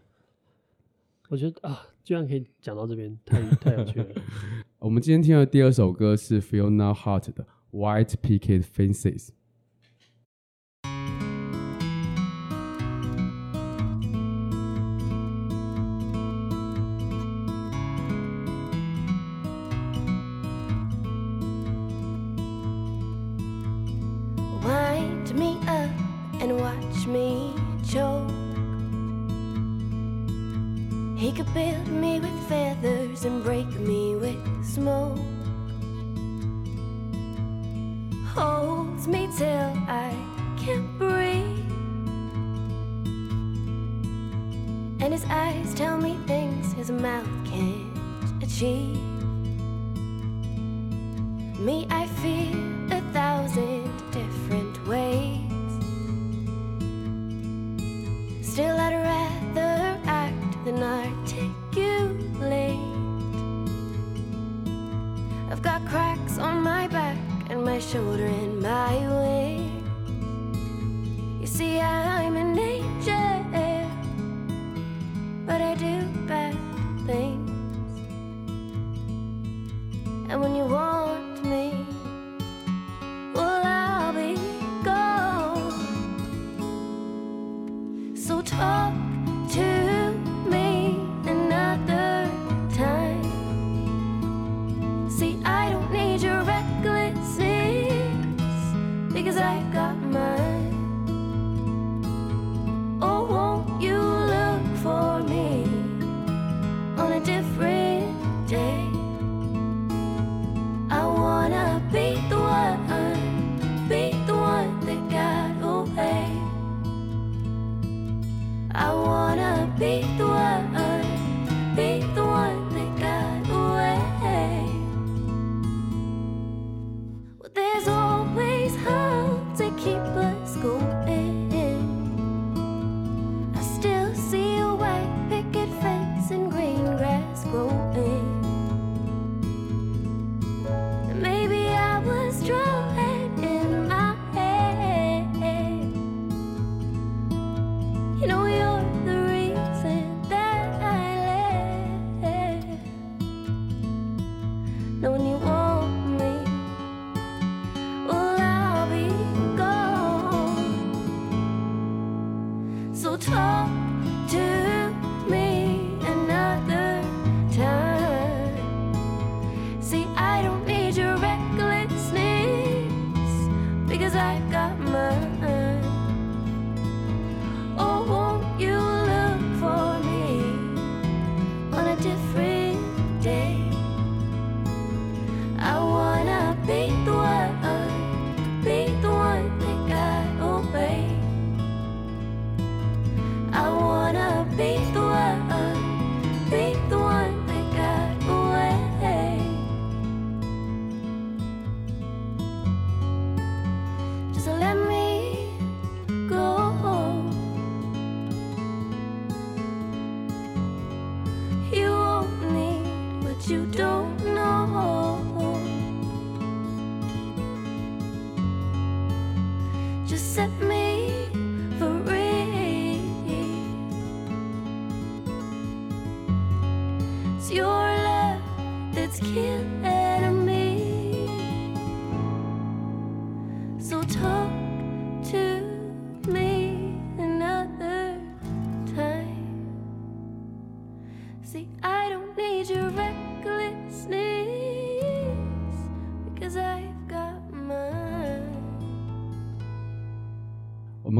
[1.34, 4.06] 我觉得啊，居然可以讲到这边，太太有趣了。
[4.78, 9.26] 我们今天听的第二首歌是 Fiona Hart 的《White Picket Fences》。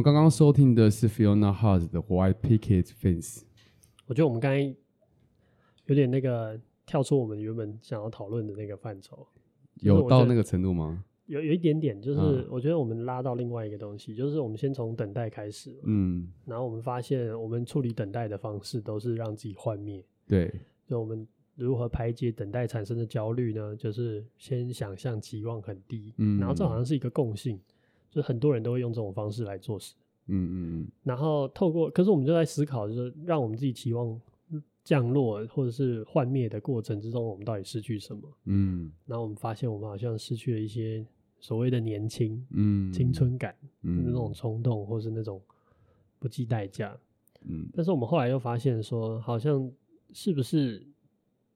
[0.05, 3.41] 刚刚收听的是 Fiona Hart 的 White Picket Fence。
[4.07, 4.61] 我觉得我们刚才
[5.87, 9.27] 有点那个跳出我们原本想要讨论的那个范畴，
[9.77, 11.03] 有到那个程度吗？
[11.25, 20.53] 有有一点点，就是我觉得我们拉到另外一个东西，就是我们先从等待开始，嗯，然后我们发现我们处理等待的方式都是让自己幻灭，对，
[20.87, 23.75] 就我们如何排解等待产生的焦虑呢？
[23.75, 27.59] 就是先想象期望很低，嗯，然后这好像是一个共性，
[28.15, 29.95] 就很多人都会用这种方式来做事，
[30.29, 34.21] 嗯嗯嗯，然后透过，可是我们就在思考，就是让我们自己期望。
[34.85, 38.21] 降落或者是幻灭的过程之中，我们到底失去什么？
[38.45, 41.03] 嗯，然后我们发现，我们好像失去了一些
[41.41, 45.41] 所谓的年轻，嗯，青春感，嗯，那种冲动，或是那种
[46.19, 46.95] 不计代价，
[47.47, 47.67] 嗯。
[47.73, 49.73] 但是我们后来又发现，说好像
[50.12, 50.87] 是不是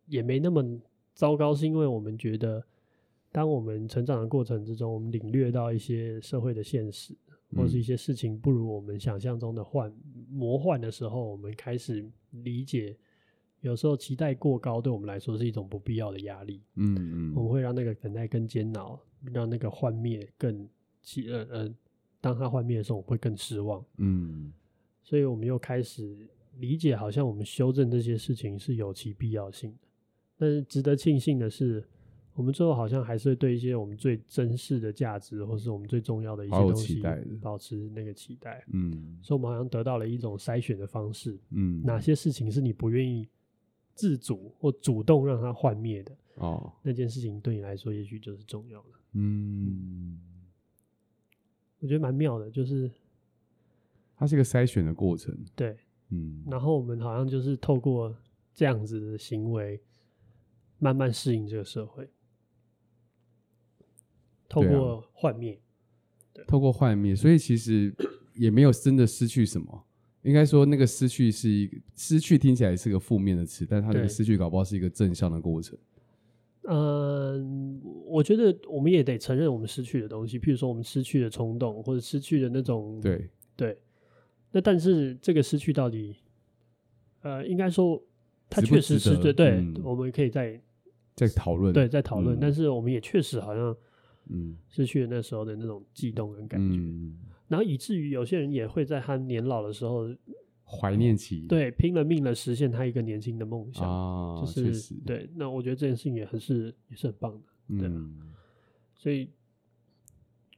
[0.07, 0.65] 也没那么
[1.13, 1.55] 糟糕？
[1.55, 2.65] 是因为我们觉得，
[3.31, 7.15] 当我们成长的过程之中，我们领略到一些社会的现实，
[7.55, 9.93] 或是一些事情不如我们想象中的幻
[10.31, 12.97] 魔幻的时候，我们开始理解。
[13.61, 16.63] 有时候期待过高，对我们来说是一种不必要的压力。
[16.77, 19.01] 嗯嗯，我们会让那个等待更煎熬，
[19.33, 20.69] 让那个幻灭更
[21.03, 21.75] 期呃呃，
[22.21, 23.85] 当它幻灭的时候，我们会更失望。
[23.97, 24.53] 嗯，
[25.03, 29.89] 所以我们又开始理解，好像我们修正这些事情是有其必要性的。
[30.37, 31.85] 但是值得庆幸的是，
[32.39, 37.03] 我们最后好像还是会对一些我们最珍视的价值，或是我们最重要的一些东西，
[37.43, 38.65] 保持那个期待。
[38.73, 41.37] 嗯，所以我们好像得到了一种筛选的方式。
[41.51, 43.29] 嗯，哪些事情是你不愿意
[43.93, 48.89] 自主或主动让它幻灭的哦，那件事情对你来说也许就是重要的。
[49.15, 50.21] 嗯，
[51.81, 52.89] 我觉得蛮妙的，就是
[54.15, 55.37] 它是一个筛选的过程。
[55.57, 55.77] 对，
[56.11, 58.17] 嗯，然后我们好像就是透过
[58.55, 59.83] 这样子的行为，
[60.79, 62.09] 慢慢适应这个社会，
[64.49, 65.61] 透过幻灭，
[66.47, 67.95] 透过幻灭，所以其实
[68.35, 69.85] 也没有真的失去什么。
[70.23, 75.79] 应该说，那个失去是一个失去，听起来是个负面的词，但它那个失去搞不好是一个正向的过程。
[76.65, 83.79] 嗯，我觉得我们也得承认我们失去的东西，譬如说我们失去的冲动，或者失去的那种对对。
[84.51, 86.17] 那但是这个失去到底，
[87.23, 88.03] 呃，应该说
[88.51, 90.61] 它确实是对对，嗯，我们可以再
[91.15, 92.39] 再讨论，对，再讨论，嗯。
[92.41, 93.75] 但是我们也确实好像
[94.29, 96.79] 嗯失去了那时候的那种悸动跟感觉。
[96.79, 97.19] 嗯
[97.49, 100.07] 然后以至于有些人也会在他年老的时候
[100.63, 105.27] 怀念起，对，拼了命的实现他一个年轻的梦想啊，就是对。
[105.35, 107.89] 那我觉得这件事情也很是也是很棒的，对。
[107.89, 108.35] 嗯、
[108.95, 109.31] 所以，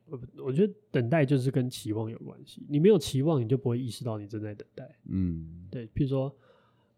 [0.06, 2.66] 我我觉得等待就是跟期望有关系。
[2.68, 4.92] 你没有期望，你就不会意识到你正在等待。
[5.04, 5.86] 嗯，对。
[5.94, 6.34] 譬如说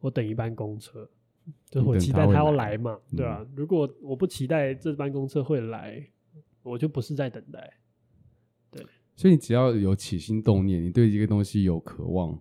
[0.01, 1.07] 我等一班公车，
[1.69, 3.47] 就是我期待他要来嘛，对吧、啊？
[3.55, 6.03] 如果我不期待这班公车会来，
[6.63, 7.79] 我就不是在等待。
[8.71, 12.41] 对所以你只要有起心动念，你对这个东西有渴望，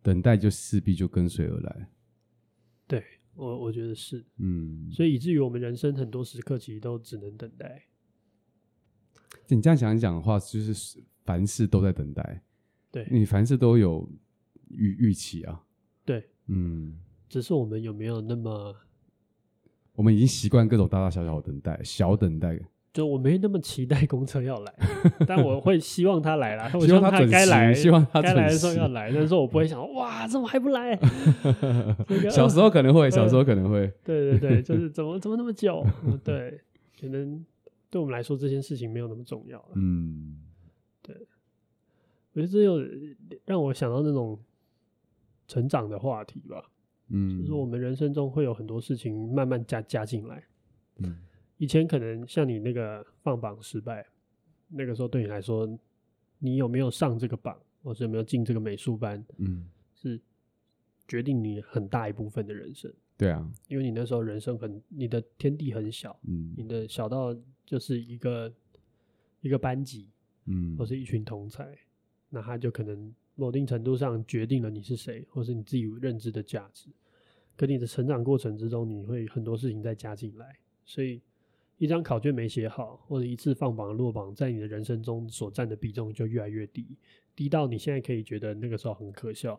[0.00, 1.90] 等待就势必就跟随而来。
[2.86, 3.02] 对，
[3.34, 7.86] 我我觉得是，嗯，所以以至于我们人生很多时刻其实都只能等待。
[9.48, 12.42] 你这样想一想的话，就是凡事都在等待。
[12.90, 14.08] 对，你凡事都有
[14.68, 15.64] 预预期啊。
[16.04, 18.76] 对，嗯，只是我们有没有那么，
[19.94, 22.60] 我们已经习惯各种大大小小的等待，小等待。
[22.92, 24.74] 就我没那么期待公车要来，
[25.26, 26.70] 但我会希望他来啦。
[26.74, 29.10] 我希望他该来，希望他该来的时候要来。
[29.10, 30.94] 但是我不会想，哇，怎么还不来？
[32.30, 33.90] 小时候可能会，小时候可能会。
[34.04, 35.82] 对对对，就是 怎么怎么那么久？
[36.22, 36.60] 对，
[37.00, 37.42] 可能
[37.88, 39.68] 对我们来说这件事情没有那么重要了。
[39.76, 40.38] 嗯，
[41.00, 41.16] 对。
[42.34, 42.78] 我觉得这又
[43.46, 44.38] 让我想到那种
[45.48, 46.70] 成长的话题吧。
[47.08, 50.44] 嗯，就是我们人生中会有很多事情慢慢加加进来。
[50.98, 51.16] 嗯。
[51.62, 54.04] 以前可能像你那个放榜失败，
[54.66, 55.78] 那个时候对你来说，
[56.40, 60.20] 你有没有上这个榜，或者有没有进这个美术班，嗯，是
[61.06, 62.92] 决定你很大一部分的人生。
[63.16, 67.32] 对啊，因为你那时候人生很，你的天地很小，嗯，你的小到
[67.64, 68.52] 就是一个
[69.40, 70.10] 一个班级，
[70.46, 71.78] 嗯，或是一群同才，
[72.28, 76.88] 那他就可能某定程度上决定了你是谁，或是你自己认知的价值。
[77.56, 81.22] 可你的成长过程之中，你会很多事情再加进来，所以。
[81.82, 86.96] 一张考卷没写好，或者一次放榜落榜，在你的人生中所占的比重就越来越低，
[87.34, 89.58] 低到你现在可以觉得那个时候很可笑。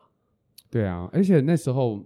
[0.72, 1.98] 对啊，而且那时候，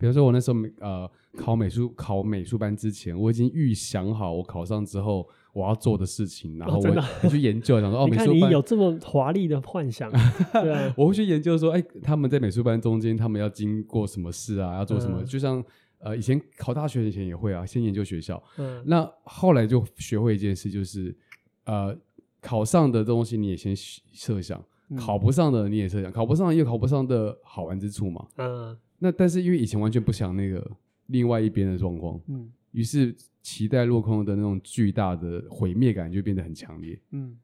[0.00, 6.80] 比如说我那时候呃考美术考美术班之前，我已经预想好我考上之后我要做的事情，然后
[7.22, 10.10] 我去研究，想说 哦，美术班你有这么华丽的幻想，
[10.50, 15.62] 对啊，我会去研究说，哎，他们在美术班中间，他们要经过什么事啊，要做什么，嗯、就像。
[16.02, 18.42] 呃，以前考大学以前也会啊，先研究学校。
[18.58, 21.16] 嗯，那后来就学会一件事，就是
[21.64, 21.96] 呃，
[22.40, 24.60] 考上的东西你也先设想，
[24.96, 28.26] 考不上的你也设想，考不上也有考不上的好玩之处嘛。
[28.36, 30.68] 嗯，那但是因为以前完全不想那个
[31.06, 36.98] 另外一边的状况，嗯，于是期待落空的那种巨大的毁灭感就变得很强烈。
[37.12, 37.38] 嗯，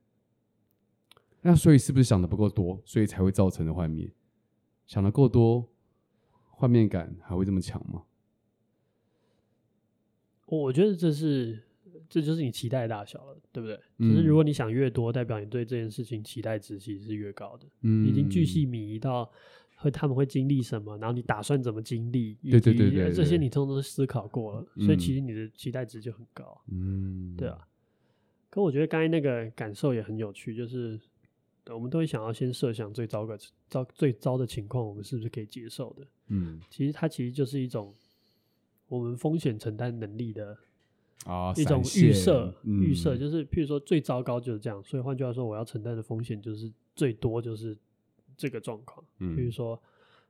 [1.42, 4.10] 那所以是不是想的不够多，所以才会造成的幻灭？
[4.84, 5.68] 想的够多，
[6.50, 8.02] 幻灭感还会这么强吗？
[10.56, 11.60] 我觉得这是，
[12.08, 13.78] 这就是你期待的大小了，对不对？
[13.98, 17.66] 嗯、就是如果你想越多，代表你对这件事情期待值其实是越高的。
[17.82, 19.30] 嗯，已经巨细靡遗到
[19.76, 26.58] 会他们会经历什么，然后你打算怎么经历，对对对对，这些你通通都思考过了，嗯、所以其实你的期待值就很高。
[26.70, 27.58] 嗯，对啊。
[28.48, 30.98] 可我觉得刚才那个感受也很有趣，就是
[31.66, 33.38] 我们都会想要先设想最糟的
[33.68, 36.06] 糟最糟的情况，我们是不是可以接受的？
[36.28, 37.94] 嗯，其实它其实就是一种。
[38.88, 40.56] 我们风险承担能力的
[41.26, 47.76] 啊一种预设，预设、嗯、就是，譬如说最糟糕就是这样，所以换句话说，我要承担的风险就是最多就是
[48.36, 49.04] 这个状况。
[49.18, 49.78] 嗯，譬如说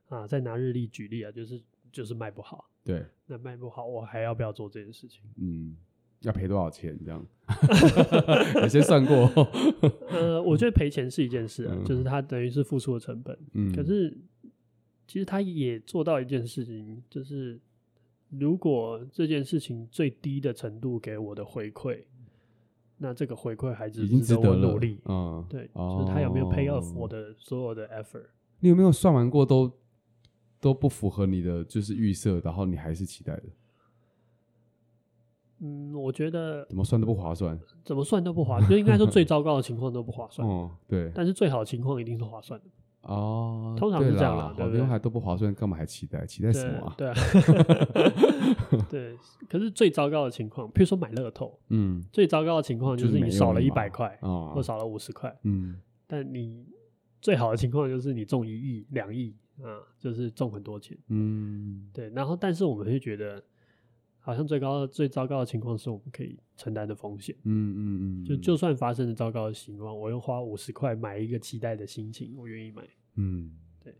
[0.09, 5.21] 啊，再拿日历举例啊，就是就是卖不好，对，那卖不好，我还要不要做这件事情？
[5.37, 5.77] 嗯，
[6.19, 6.99] 要赔多少钱？
[7.05, 7.25] 这样，
[8.61, 9.15] 有先算过。
[10.09, 13.37] 呃，我觉得赔钱是一件事啊，嗯、就是它等于是付出的成本。
[13.53, 14.17] 嗯，可是
[15.07, 17.57] 其实他也做到一件事情，就是。
[18.29, 22.03] 如果这件事情最低的程度给我的回馈，
[22.97, 24.99] 那这个回馈还是值得我努力。
[25.05, 28.25] 嗯，对，哦、就是他有没有 pay off 我的所有的 effort？
[28.59, 29.71] 你有没有算完过都
[30.59, 33.43] 都不符合你的就是预设，然后你还是期待的？
[35.61, 40.47] 嗯，我觉得怎么算都不划算，怎么算都不划算，就应该说最糟糕的情况都不划算。
[40.47, 42.65] 哦，对，但是最好的情况一定是划算的。
[43.01, 46.25] 哦，通常是这样啦，好多还都不划算，干嘛还期待？
[46.25, 46.93] 期待什么啊？
[46.97, 47.15] 对啊，
[48.89, 49.17] 对。
[49.49, 54.17] 可是最糟糕的情况，譬如说买乐透，嗯，最糟糕的情况就是你少了一百块，
[54.53, 55.79] 或少了五十块，嗯。
[56.05, 56.65] 但你
[57.21, 62.09] 最好的情况就是你中一亿、两亿，啊，就是中很多钱，嗯，对。
[62.09, 63.41] 然后，但是我们会觉得，
[64.29, 67.79] 好像最高、最糟糕的情况是我们可以承担的风险，嗯嗯
[68.21, 68.25] 嗯。
[68.25, 72.87] 就就算发生了糟糕的情况，我用花五十块买一个期待的心情，我愿意买。
[73.15, 73.95] 嗯，对，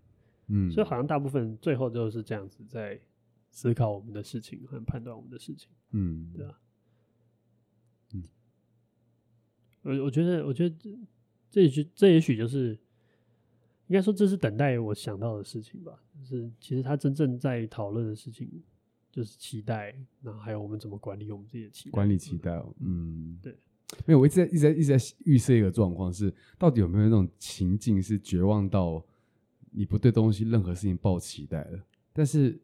[0.45, 3.01] 嗯，所以好像大部分最后就是这样子在
[3.49, 6.59] 思考我们的事情和判断我们的事情，嗯，对啊，
[8.13, 8.23] 嗯，
[9.81, 10.91] 我我觉得，我觉得这
[11.49, 12.77] 这也许这也许就是
[13.87, 18.47] 应该说这是等待我想到的事情吧，就是其实他真正在讨论的事情
[19.11, 23.55] 就是期待，然后还有我们怎么管理我们自己的期待，管理期待哦，嗯，对。
[24.05, 29.03] 没有，我一直在一直在一直在预设一个状况，是到底有没有那种情境是绝望到
[29.71, 31.79] 你不对东西任何事情抱期待了，
[32.13, 32.61] 但是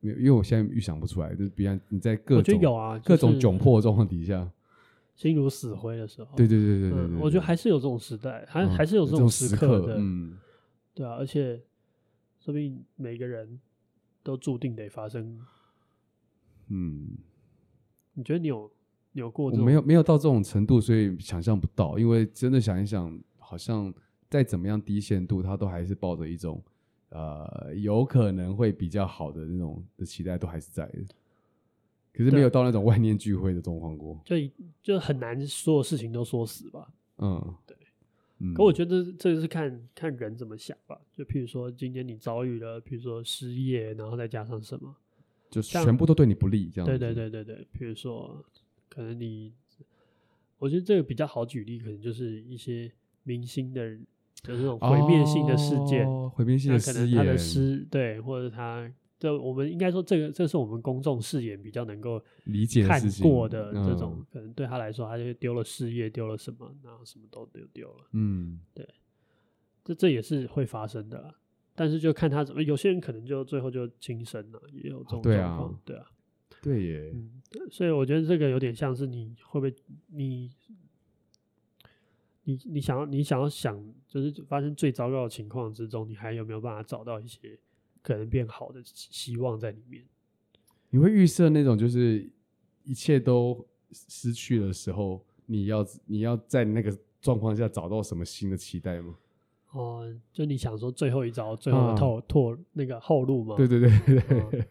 [0.00, 4.50] 没有，因为我现在预想不出来，就是比方你在各种有啊，各种窘迫状况底下，
[5.14, 10.38] 心如死灰的时候，对对对对对，我觉得还是有这种时代，还还是有这种时刻的，嗯，
[10.94, 11.62] 对啊，而且
[12.40, 13.60] 说不定每个人
[14.22, 15.38] 都注定得发生，
[16.68, 17.16] 嗯，
[18.14, 18.70] 你觉得你有？
[19.14, 21.98] 有过，我没有没有到这种程度，所以想象不到。
[21.98, 23.92] 因为真的想一想，好像
[24.28, 26.62] 再怎么样低限度，他都还是抱着一种
[27.08, 31.04] 呃有可能会比较好的那种的期待，都还是在的。
[32.12, 34.36] 可是没有到那种万念俱灰的状况过，就
[34.82, 36.92] 就很难所有事情都说死吧。
[37.16, 37.76] 嗯，对。
[38.40, 41.00] 嗯、可我觉得这个是看看人怎么想吧。
[41.12, 44.94] 就譬如说，今天你遭遇了，譬如说失业，然后再加上什么，
[45.50, 46.86] 就全部都对你不利，这样。
[46.86, 48.44] 对对对对对，比如说。
[48.90, 49.52] 可能你，
[50.56, 52.90] 我觉得这个比较好举例，可能就是一些
[53.22, 53.96] 明星的，
[54.42, 68.88] 就是那种毁灭性的事件，毁灭、哦、性的事件，可能他的诗对，或者他，这我们应该说，这个这是我们公众视野比较能够理解看过的这种，嗯、可能对他来说，他就丢了事业，丢了什么，然后什么都丢丢了，嗯，对，
[69.84, 71.34] 这这也是会发生的啦，
[71.78, 75.96] 但是就看他怎么，有些人可能就最后就轻生了，也有这种状况，对啊。
[75.96, 76.06] 对啊
[76.60, 79.72] 对耶，嗯，所以我觉得这个有点像是你会不会
[80.08, 80.50] 你
[82.42, 87.56] 你你想要你想要想，就是发生最糟糕的情况之中，你还有没有办法找到一些
[88.02, 90.04] 可能变好的希望在里面？
[90.90, 92.28] 你会预设那种就是
[92.82, 99.16] 一切都失去的时候，你要你要在那个状况下找到什么新的期待吗？
[99.72, 103.54] 哦、呃，就你想说最后一招，最后的拓拓、啊、那个后路吗？
[103.56, 103.90] 对对对
[104.20, 104.66] 对，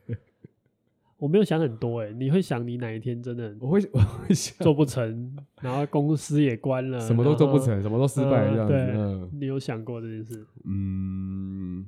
[1.17, 9.29] 我没有想很多哎、欸，你会想你哪一天真的我会我会想做不成，然后公司也关了，什么都做不成，什么都失败这样子。
[9.33, 10.45] 你有想过这件事？
[10.65, 11.85] 嗯，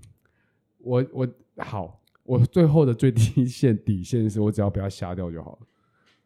[0.80, 5.68] 我我好，我最后的最低线底线是我只要不要瞎掉就好了。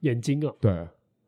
[0.01, 0.53] 眼睛啊？
[0.59, 0.87] 对，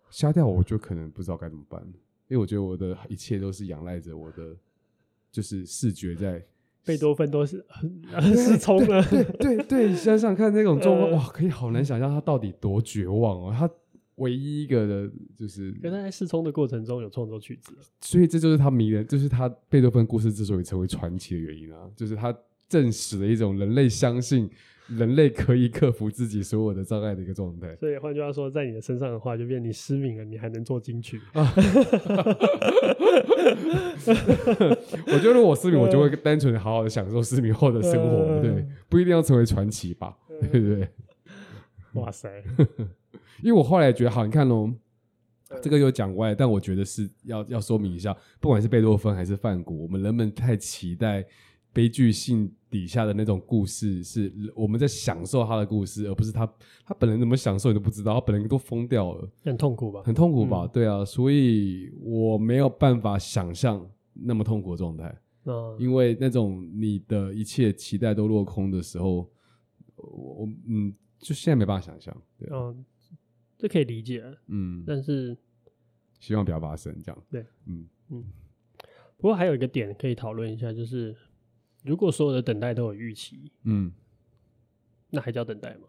[0.09, 1.81] 瞎掉我就可能不知道该怎么办，
[2.27, 4.55] 因为我觉得我的一切都是仰赖着我的
[5.35, 6.41] 就是视觉在。
[6.85, 7.65] 贝多芬都是
[8.35, 13.51] 失聪了，对对对，想想看那种状况，哇，可以好难想象他到底多绝望哦。
[13.51, 13.67] 他
[14.17, 22.31] 唯一一个的就是，可他在失聪的过程中有创作曲子，所以这就是他迷人，就是他贝多芬故事之所以成为传奇的原因啊，就是他
[22.67, 24.49] 证实了一种人类相信。
[24.87, 31.19] 人类可以克服自己所有的障碍的一个状态，所以换句话说，在你的身上的话，就变你失明了，你还能做金曲。
[31.33, 31.51] 啊、
[35.07, 40.87] 我觉得如果我失明，我就会单纯的好好的享受失明后的生活，呃、对，不一定要成为传奇吧，呃、 对不对？
[41.93, 42.29] 哇塞！
[43.41, 44.71] 因为我后来觉得，好，你看喽，
[45.63, 51.25] 这个又讲歪，但我觉得是要要说明一下，不管是贝多芬还是梵谷，我们人们太期待。
[51.75, 56.49] 悲剧性底下的那种故事，是我们在享受他的故事，而不是他
[56.85, 60.01] 他本人怎么享受你都不知道，他本人都疯掉了，很痛苦吧？
[60.03, 60.61] 很痛苦吧？
[60.63, 65.13] 嗯、对啊，所以我没有办法想象那么痛苦的状态，
[65.43, 69.29] 嗯，因为那种你的一切期待都落空的时候，
[69.97, 72.85] 我嗯，就现在没办法想象，对，嗯，
[73.57, 75.37] 这可以理解，嗯，但是
[76.21, 77.85] 希望不要发生这样，对，嗯。
[78.11, 78.23] 嗯，
[79.17, 81.13] 不过还有一个点可以讨论一下，就是。
[81.85, 83.91] 如果所有的等待都有预期，嗯，
[85.11, 85.87] 那还叫等待吗？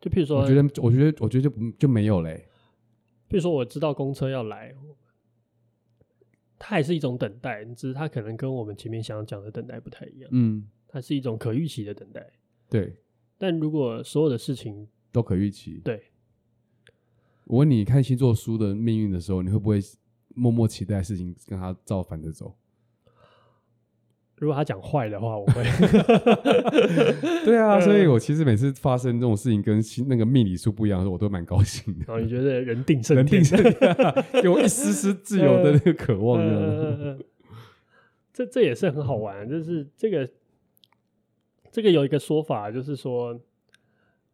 [0.00, 2.48] 就譬如说，我觉得，我觉得，我觉得就不就没有嘞。
[3.28, 4.74] 譬如说，我知道公车要来，
[6.58, 10.28] 它还是一种等待，只是它可能跟我们前面想要讲的等待不太一样。
[10.32, 12.28] 嗯，它是一种可预期的等待。
[12.68, 12.96] 对，
[13.38, 16.10] 但如果所有的事情都可预期，对，
[17.44, 19.80] 我问你看星座书的命运的时候，你会不会
[20.34, 22.54] 默默期待事情跟他照反着走？
[24.36, 25.62] 如果他讲坏的话，我会。
[27.44, 32.04] 对啊，所以我其实每次发生这种事情跟那个命理书不一样的时候，我都蛮高兴的。
[32.08, 36.62] 然后你觉得人定胜天，人定胜天，给我一丝丝自由的那个渴望这样。
[36.62, 37.18] 呃、
[38.32, 40.28] 这这也是很好玩，就是这个
[41.70, 43.40] 这个有一个说法，就是说，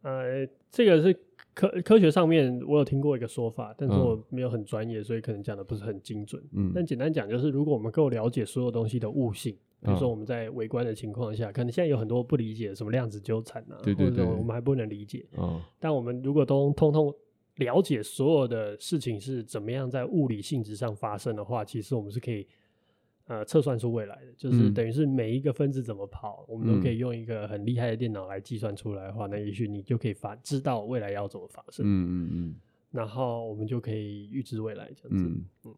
[0.01, 1.15] 呃，这个是
[1.53, 6.41] 科科学上面我有听过一个说法，但是我没有很专业，所以可能讲的不是很精准。
[6.53, 9.55] 嗯，但简单讲，就是如果我们够了解所有东西的悟性。
[9.83, 15.25] 比如说我们在微观的情况下，嗯、可能现在有很多不理解什么量子纠缠啊，对对对，或者我们还不能理解。
[15.35, 17.11] 嗯、但我们如果都通通
[17.55, 22.47] 了解所有的事情是怎么样在物理性质上发生的话，其实我们是可以
[23.31, 31.85] 呃测算出未来的，就是等于是每一个分子怎么跑，嗯、我们都可以用一个很厉害的电脑来计算出来的话，那也许你就可以发知道未来要怎么发生。
[31.85, 32.55] 嗯嗯嗯，
[32.91, 35.25] 然后我们就可以预知未来这样子。
[35.25, 35.75] 嗯，嗯，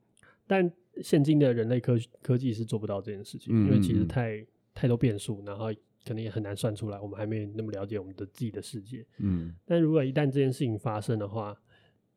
[0.47, 0.72] 但。
[1.01, 4.45] 现今的人类科科技是做不到这件事情，嗯、因为其实太
[4.76, 5.74] 太多变数，然后
[6.06, 6.99] 可能也很难算出来。
[6.99, 9.04] 我们还没那么了解我们的自己的世界。
[9.18, 11.60] 嗯，但如果一旦这件事情发生的话，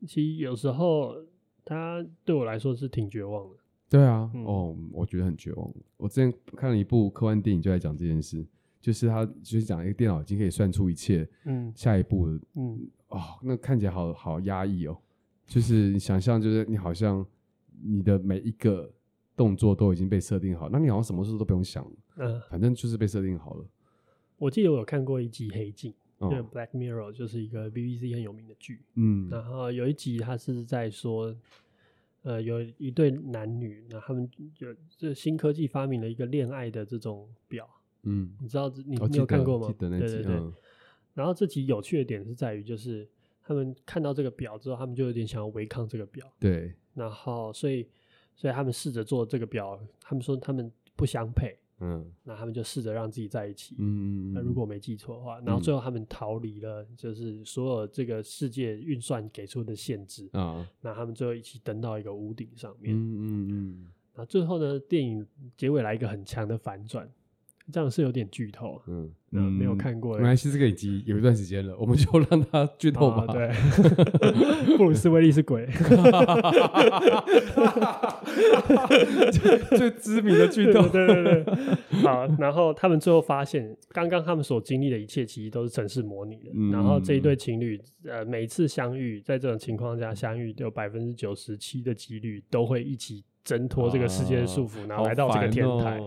[0.07, 1.17] 其实有时候
[1.65, 3.57] 它对我来说是挺绝望的。
[3.89, 5.73] 对啊，嗯、哦，我觉得很绝望。
[5.97, 8.47] 我之前看了一部科幻电影，就在讲这件事，
[8.81, 14.97] 就是他就是讲一个电脑已经可以算出一切，嗯，下一步的，嗯，哦，那看起来好好压抑哦。
[15.47, 17.27] 就是你想象，就是你好像。
[17.85, 18.91] 你的每一个
[19.37, 23.67] 动作都已经被设定好，那你好像什么事都不用想，嗯，反正就是被设定好了。
[24.39, 31.37] 我记得我有看过一集《黑镜》，嗯，《Black Mirror》就是一个 BBC 很有名的剧，嗯，然后有一集他是在说，
[32.27, 34.67] 呃，有一对男女，那他们就
[34.99, 37.69] 这新科技发明了一个恋爱的这种表，
[38.03, 39.73] 嗯，你知道你你有看过吗？
[39.79, 40.43] 对对对。
[41.15, 43.09] 然后这集有趣的点是在于，就是
[43.45, 46.75] 他们看到这个表之后，他们就有点想要违抗这个表，对。
[46.95, 47.87] 然后，所以，
[48.35, 67.11] 所以他们试着做这个表，他们说他们不相配，嗯，那他们就试着让自己在一起，嗯，那如果我没记错的话，然后最后他们逃离了，就是所有这个世界运算给出的限制啊，那他们最后一起登到一个屋顶上面，嗯嗯嗯，那最后呢，电影结尾来一个很强的反转。
[67.73, 70.17] 这样是有点剧透，嗯嗯，没有看过。
[70.17, 73.27] 没关系，这个已经有一段时间了，我们就让它剧透吧。
[73.27, 73.51] 对，
[74.79, 75.67] 布鲁斯威利是鬼，
[79.77, 80.89] 最知名的剧透。
[80.89, 81.45] 对对对。
[82.03, 86.51] 好，然后他们最后发现，刚刚他们所经历的一切，其实都是城市模拟的。
[86.71, 93.25] 然后这一对情侣，呃，每一次相遇，在这种情况下相遇，有百分之九十七的几率都会一起。
[93.47, 96.01] 挣脱这个世界的束缚，然后来到这个天台，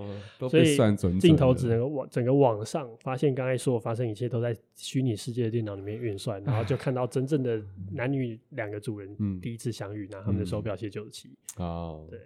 [0.50, 0.76] 所以
[1.22, 7.64] 镜头只能往整个往上，发现刚才所有发生一切都在虚拟世界的电脑里面运算，然后就看到真正的
[7.94, 11.30] 男女两个主人第一次相遇，然后他们的手表写九十七。
[11.56, 12.20] 哦，对，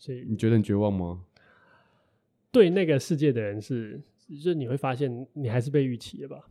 [0.00, 1.22] 所以你觉得很绝望吗？
[2.50, 6.49] 对那个世界的人是，就是你会发现你还是被预期的吧？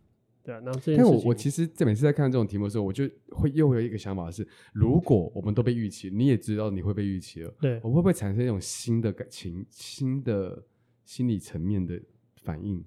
[0.49, 10.63] 对啊，那这但我我其实，在每次在看这种题目的时候，我就会又会有一个想法是：如果我们都被预期，你也知道你会被预期了，对，我会不会产生一种新的感情、新的
[11.05, 12.01] 心理层面的
[12.41, 12.83] 反应？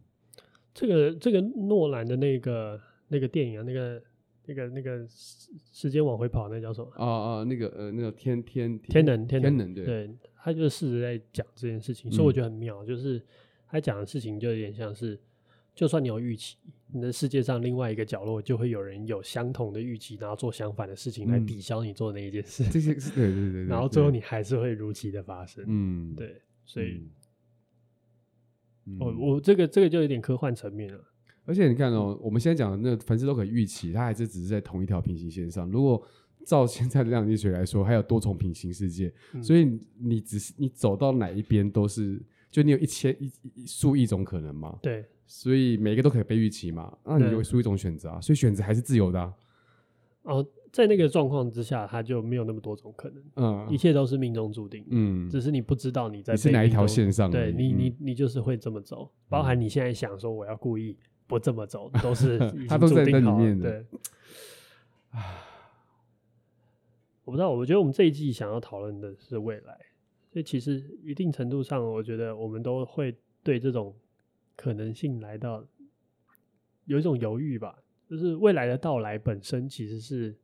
[0.75, 4.03] 这个这个诺兰的那个那个电影啊，那个
[4.47, 6.91] 那个那个时时间往回跑，那、叫什么？
[6.97, 10.11] 啊啊，那个呃，那个天天天能天能，天能对，对，
[10.43, 13.23] 他就是试着在讲这件事情，所以我觉得很妙，嗯、就是
[13.69, 15.17] 他讲的事情就有点像是。
[15.75, 16.57] 就算你有预期，
[16.93, 22.63] 你的世界上另外一个角落就会有人有相同的预期，然后做相反的事情来抵消你做的那一件事。
[22.71, 25.65] 这些是对对对对， 然后最后你还是会如期的发生。
[25.67, 27.09] 嗯，对，所以，
[28.85, 31.03] 嗯、我我这个这个就有点科幻层面了。
[31.45, 35.69] 而且你看哦，我们现在讲的那凡事都可以预期，它还是只是在同一条平行线上。
[35.71, 36.01] 如果
[36.45, 44.79] 照现在的量子力学来说，还有多重平行世界，嗯、所以你只是你走到哪一边都是，就你有一千一一数亿种可能嘛。
[44.83, 45.05] 对。
[45.35, 48.21] 所以每一个都可以被预期嘛，那你就会输一种选择啊。
[48.21, 49.33] 所以选择还是自由的啊。
[50.25, 63.71] 哦，在那个状况之下，它就没有那么多种可能，嗯，一切都是命中注定，嗯，只是你不知道你在你是哪一条线上，对你，你你就是会这么走，包含你现在想说我要故意不这么走，都是 他都在那里面的。
[63.71, 63.87] 对，
[67.25, 69.79] 我不知道，我觉得我们这一季想要讨论的是未来，
[70.31, 73.95] 所以其实一定程度上，我觉得我们都会对这种。
[74.57, 75.65] 可能性来到，
[76.85, 77.79] 有一种犹豫吧，
[78.09, 80.35] 就是未来的到来本身其实是，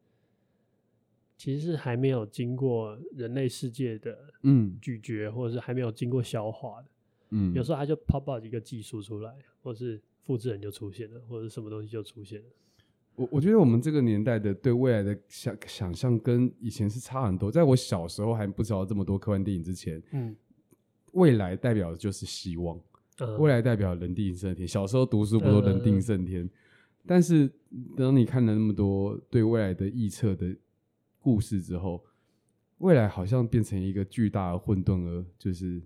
[1.36, 6.88] 其实是还没有经过人类世界的嗯咀嚼，或者是还没有经过消化的，
[7.30, 12.46] 嗯，有时候它就 pop out 一个技术出来，或是复制人就出现了，或者什么东西就出现了。
[13.16, 17.50] 我我觉得我们这个年代的对未来的想想象跟以前是差很多。
[17.50, 20.36] 在我小时候还不知道这么多科幻电影之前，嗯，
[21.14, 22.80] 未来代表的就是希望。
[23.38, 24.66] 未来代表人定胜天。
[24.66, 26.48] 小时候读书不都人定胜天？
[27.06, 27.50] 但是
[27.96, 30.54] 当你看了那么多对未来的预测的
[31.18, 32.04] 故事之后，
[32.78, 35.82] 未来好像变成一个巨大的混沌，而就是，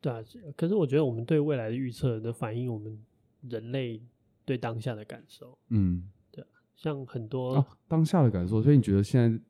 [0.00, 0.22] 对啊。
[0.56, 2.98] 可是我觉得我们对未来的预测的反映，我们
[3.48, 4.02] 人类
[4.44, 5.56] 对当下的感受。
[5.68, 6.44] 嗯，对，
[6.74, 8.62] 像很多当下的感受。
[8.62, 9.40] 所以你觉得现在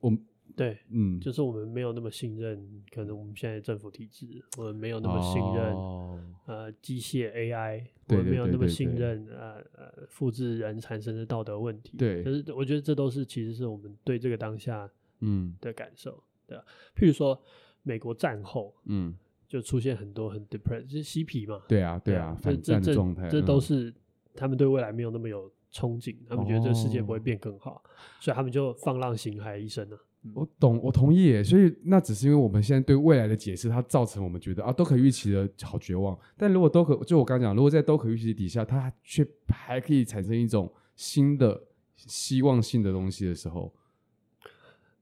[0.00, 0.24] 我们？
[0.54, 4.26] 对，嗯，就是我们没有那么信任，可能我们现在政府体制，
[4.58, 11.96] 我们没有那么信任，哦、呃，机械 AI，我们没有那么信任，呃呃，复制人产生的道德问题。
[11.96, 14.90] 对，可是我觉得这都是其实是我们对这个当下，
[15.20, 16.64] 嗯的感受，嗯、对啊。
[16.94, 17.40] 譬如说
[17.82, 19.16] 美国战后，嗯，
[19.48, 23.92] 就出现很多很 depressed，就是嬉皮嘛，对啊，对啊，反战的状态，这都是
[24.34, 27.82] 他们对未来没有那么有憧憬，他们觉得这个世界不会变更好，哦、
[28.20, 29.96] 所以他们就放浪形骸一生呢。
[30.34, 31.42] 我懂，我同意。
[31.42, 36.16] 所以那只是因为我们现在对未来的解释，它造成我们觉得啊，都可预期的好绝望。
[36.36, 41.60] 但如果都可，就我刚刚讲，如果在都可预期底下，它却还可以产生一种新的
[41.96, 43.72] 希望性的东西的时候，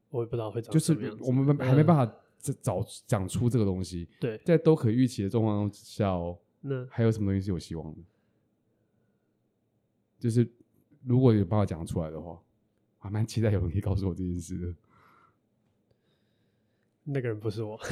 [0.08, 2.14] 我也不知道会就是我们还没办法
[2.62, 4.08] 找讲出这个东西。
[4.18, 6.16] 对，在都可预期的状况下，
[6.62, 7.98] 那还有什么东西是有希望的？
[10.18, 10.50] 就是
[11.04, 12.42] 如果有办法讲出来的话，我
[12.98, 14.74] 还蛮期待有人可以告诉我这件事的。
[17.04, 17.78] 那个人不是我，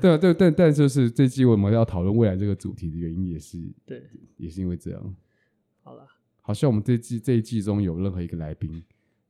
[0.00, 4.02] 对啊，对，但但就是这期我们要讨论未来这个主题的原因，也是对，
[4.36, 5.16] 也是因为这样。
[5.82, 6.06] 好了，
[6.40, 8.82] 好像我们这季这一季中有任何一个来宾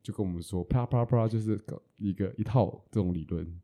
[0.02, 3.60] 就跟我们说，啪啪啪，就是搞一个一套这种理论。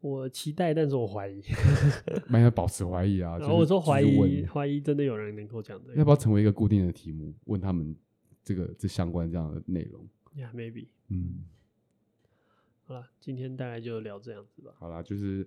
[0.00, 1.42] 我期待，但是我怀疑，
[2.28, 3.38] 蛮要保持怀疑啊。
[3.38, 7.96] 然后我说怀疑，怀疑真的有人能够讲的，要不要成为一个固定的题目，问他们
[8.44, 11.46] 这个这相关这样的内容？Yeah，maybe，嗯。
[12.88, 14.70] 好了，今天大概就聊这样子吧。
[14.78, 15.44] 好了，就是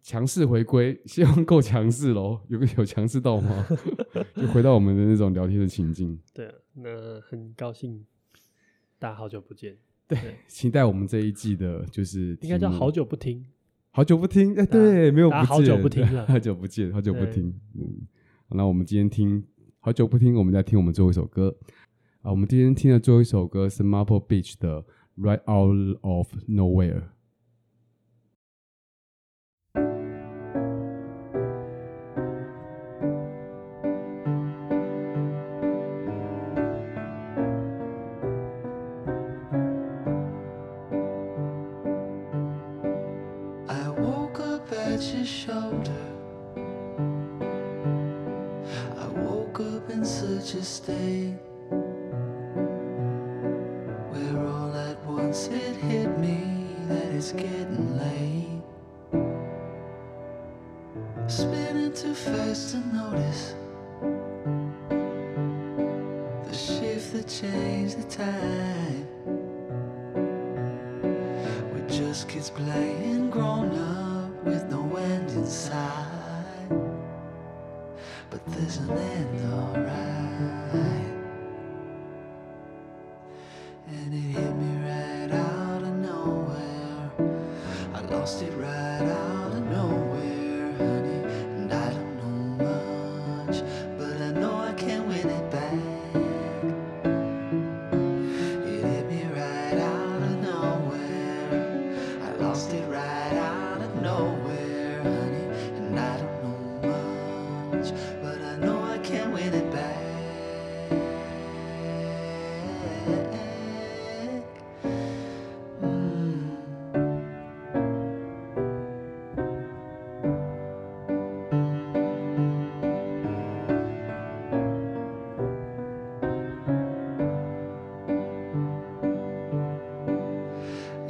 [0.00, 2.38] 强势回归，希望够强势喽。
[2.46, 3.66] 有个有强势到吗？
[4.36, 6.16] 就回到我们的那种聊天的情境。
[6.32, 8.06] 对啊，那很高兴
[8.96, 9.76] 大家好久不见。
[10.06, 13.44] 对，对 期待我们这一季的，就是应该叫好久不听，
[13.90, 14.52] 好久不听。
[14.52, 17.52] 哎、欸，对，没有不好久不听了， 好久不见，好久不听。
[17.74, 18.06] 嗯，
[18.50, 19.44] 那我们今天听
[19.80, 21.56] 好久不听，我们再听我们最后一首歌
[22.22, 22.30] 啊。
[22.30, 24.84] 我们今天听的最后一首歌是 Marple Beach 的。
[25.16, 27.10] Right out of nowhere.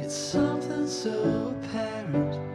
[0.07, 2.46] It's something so apparent.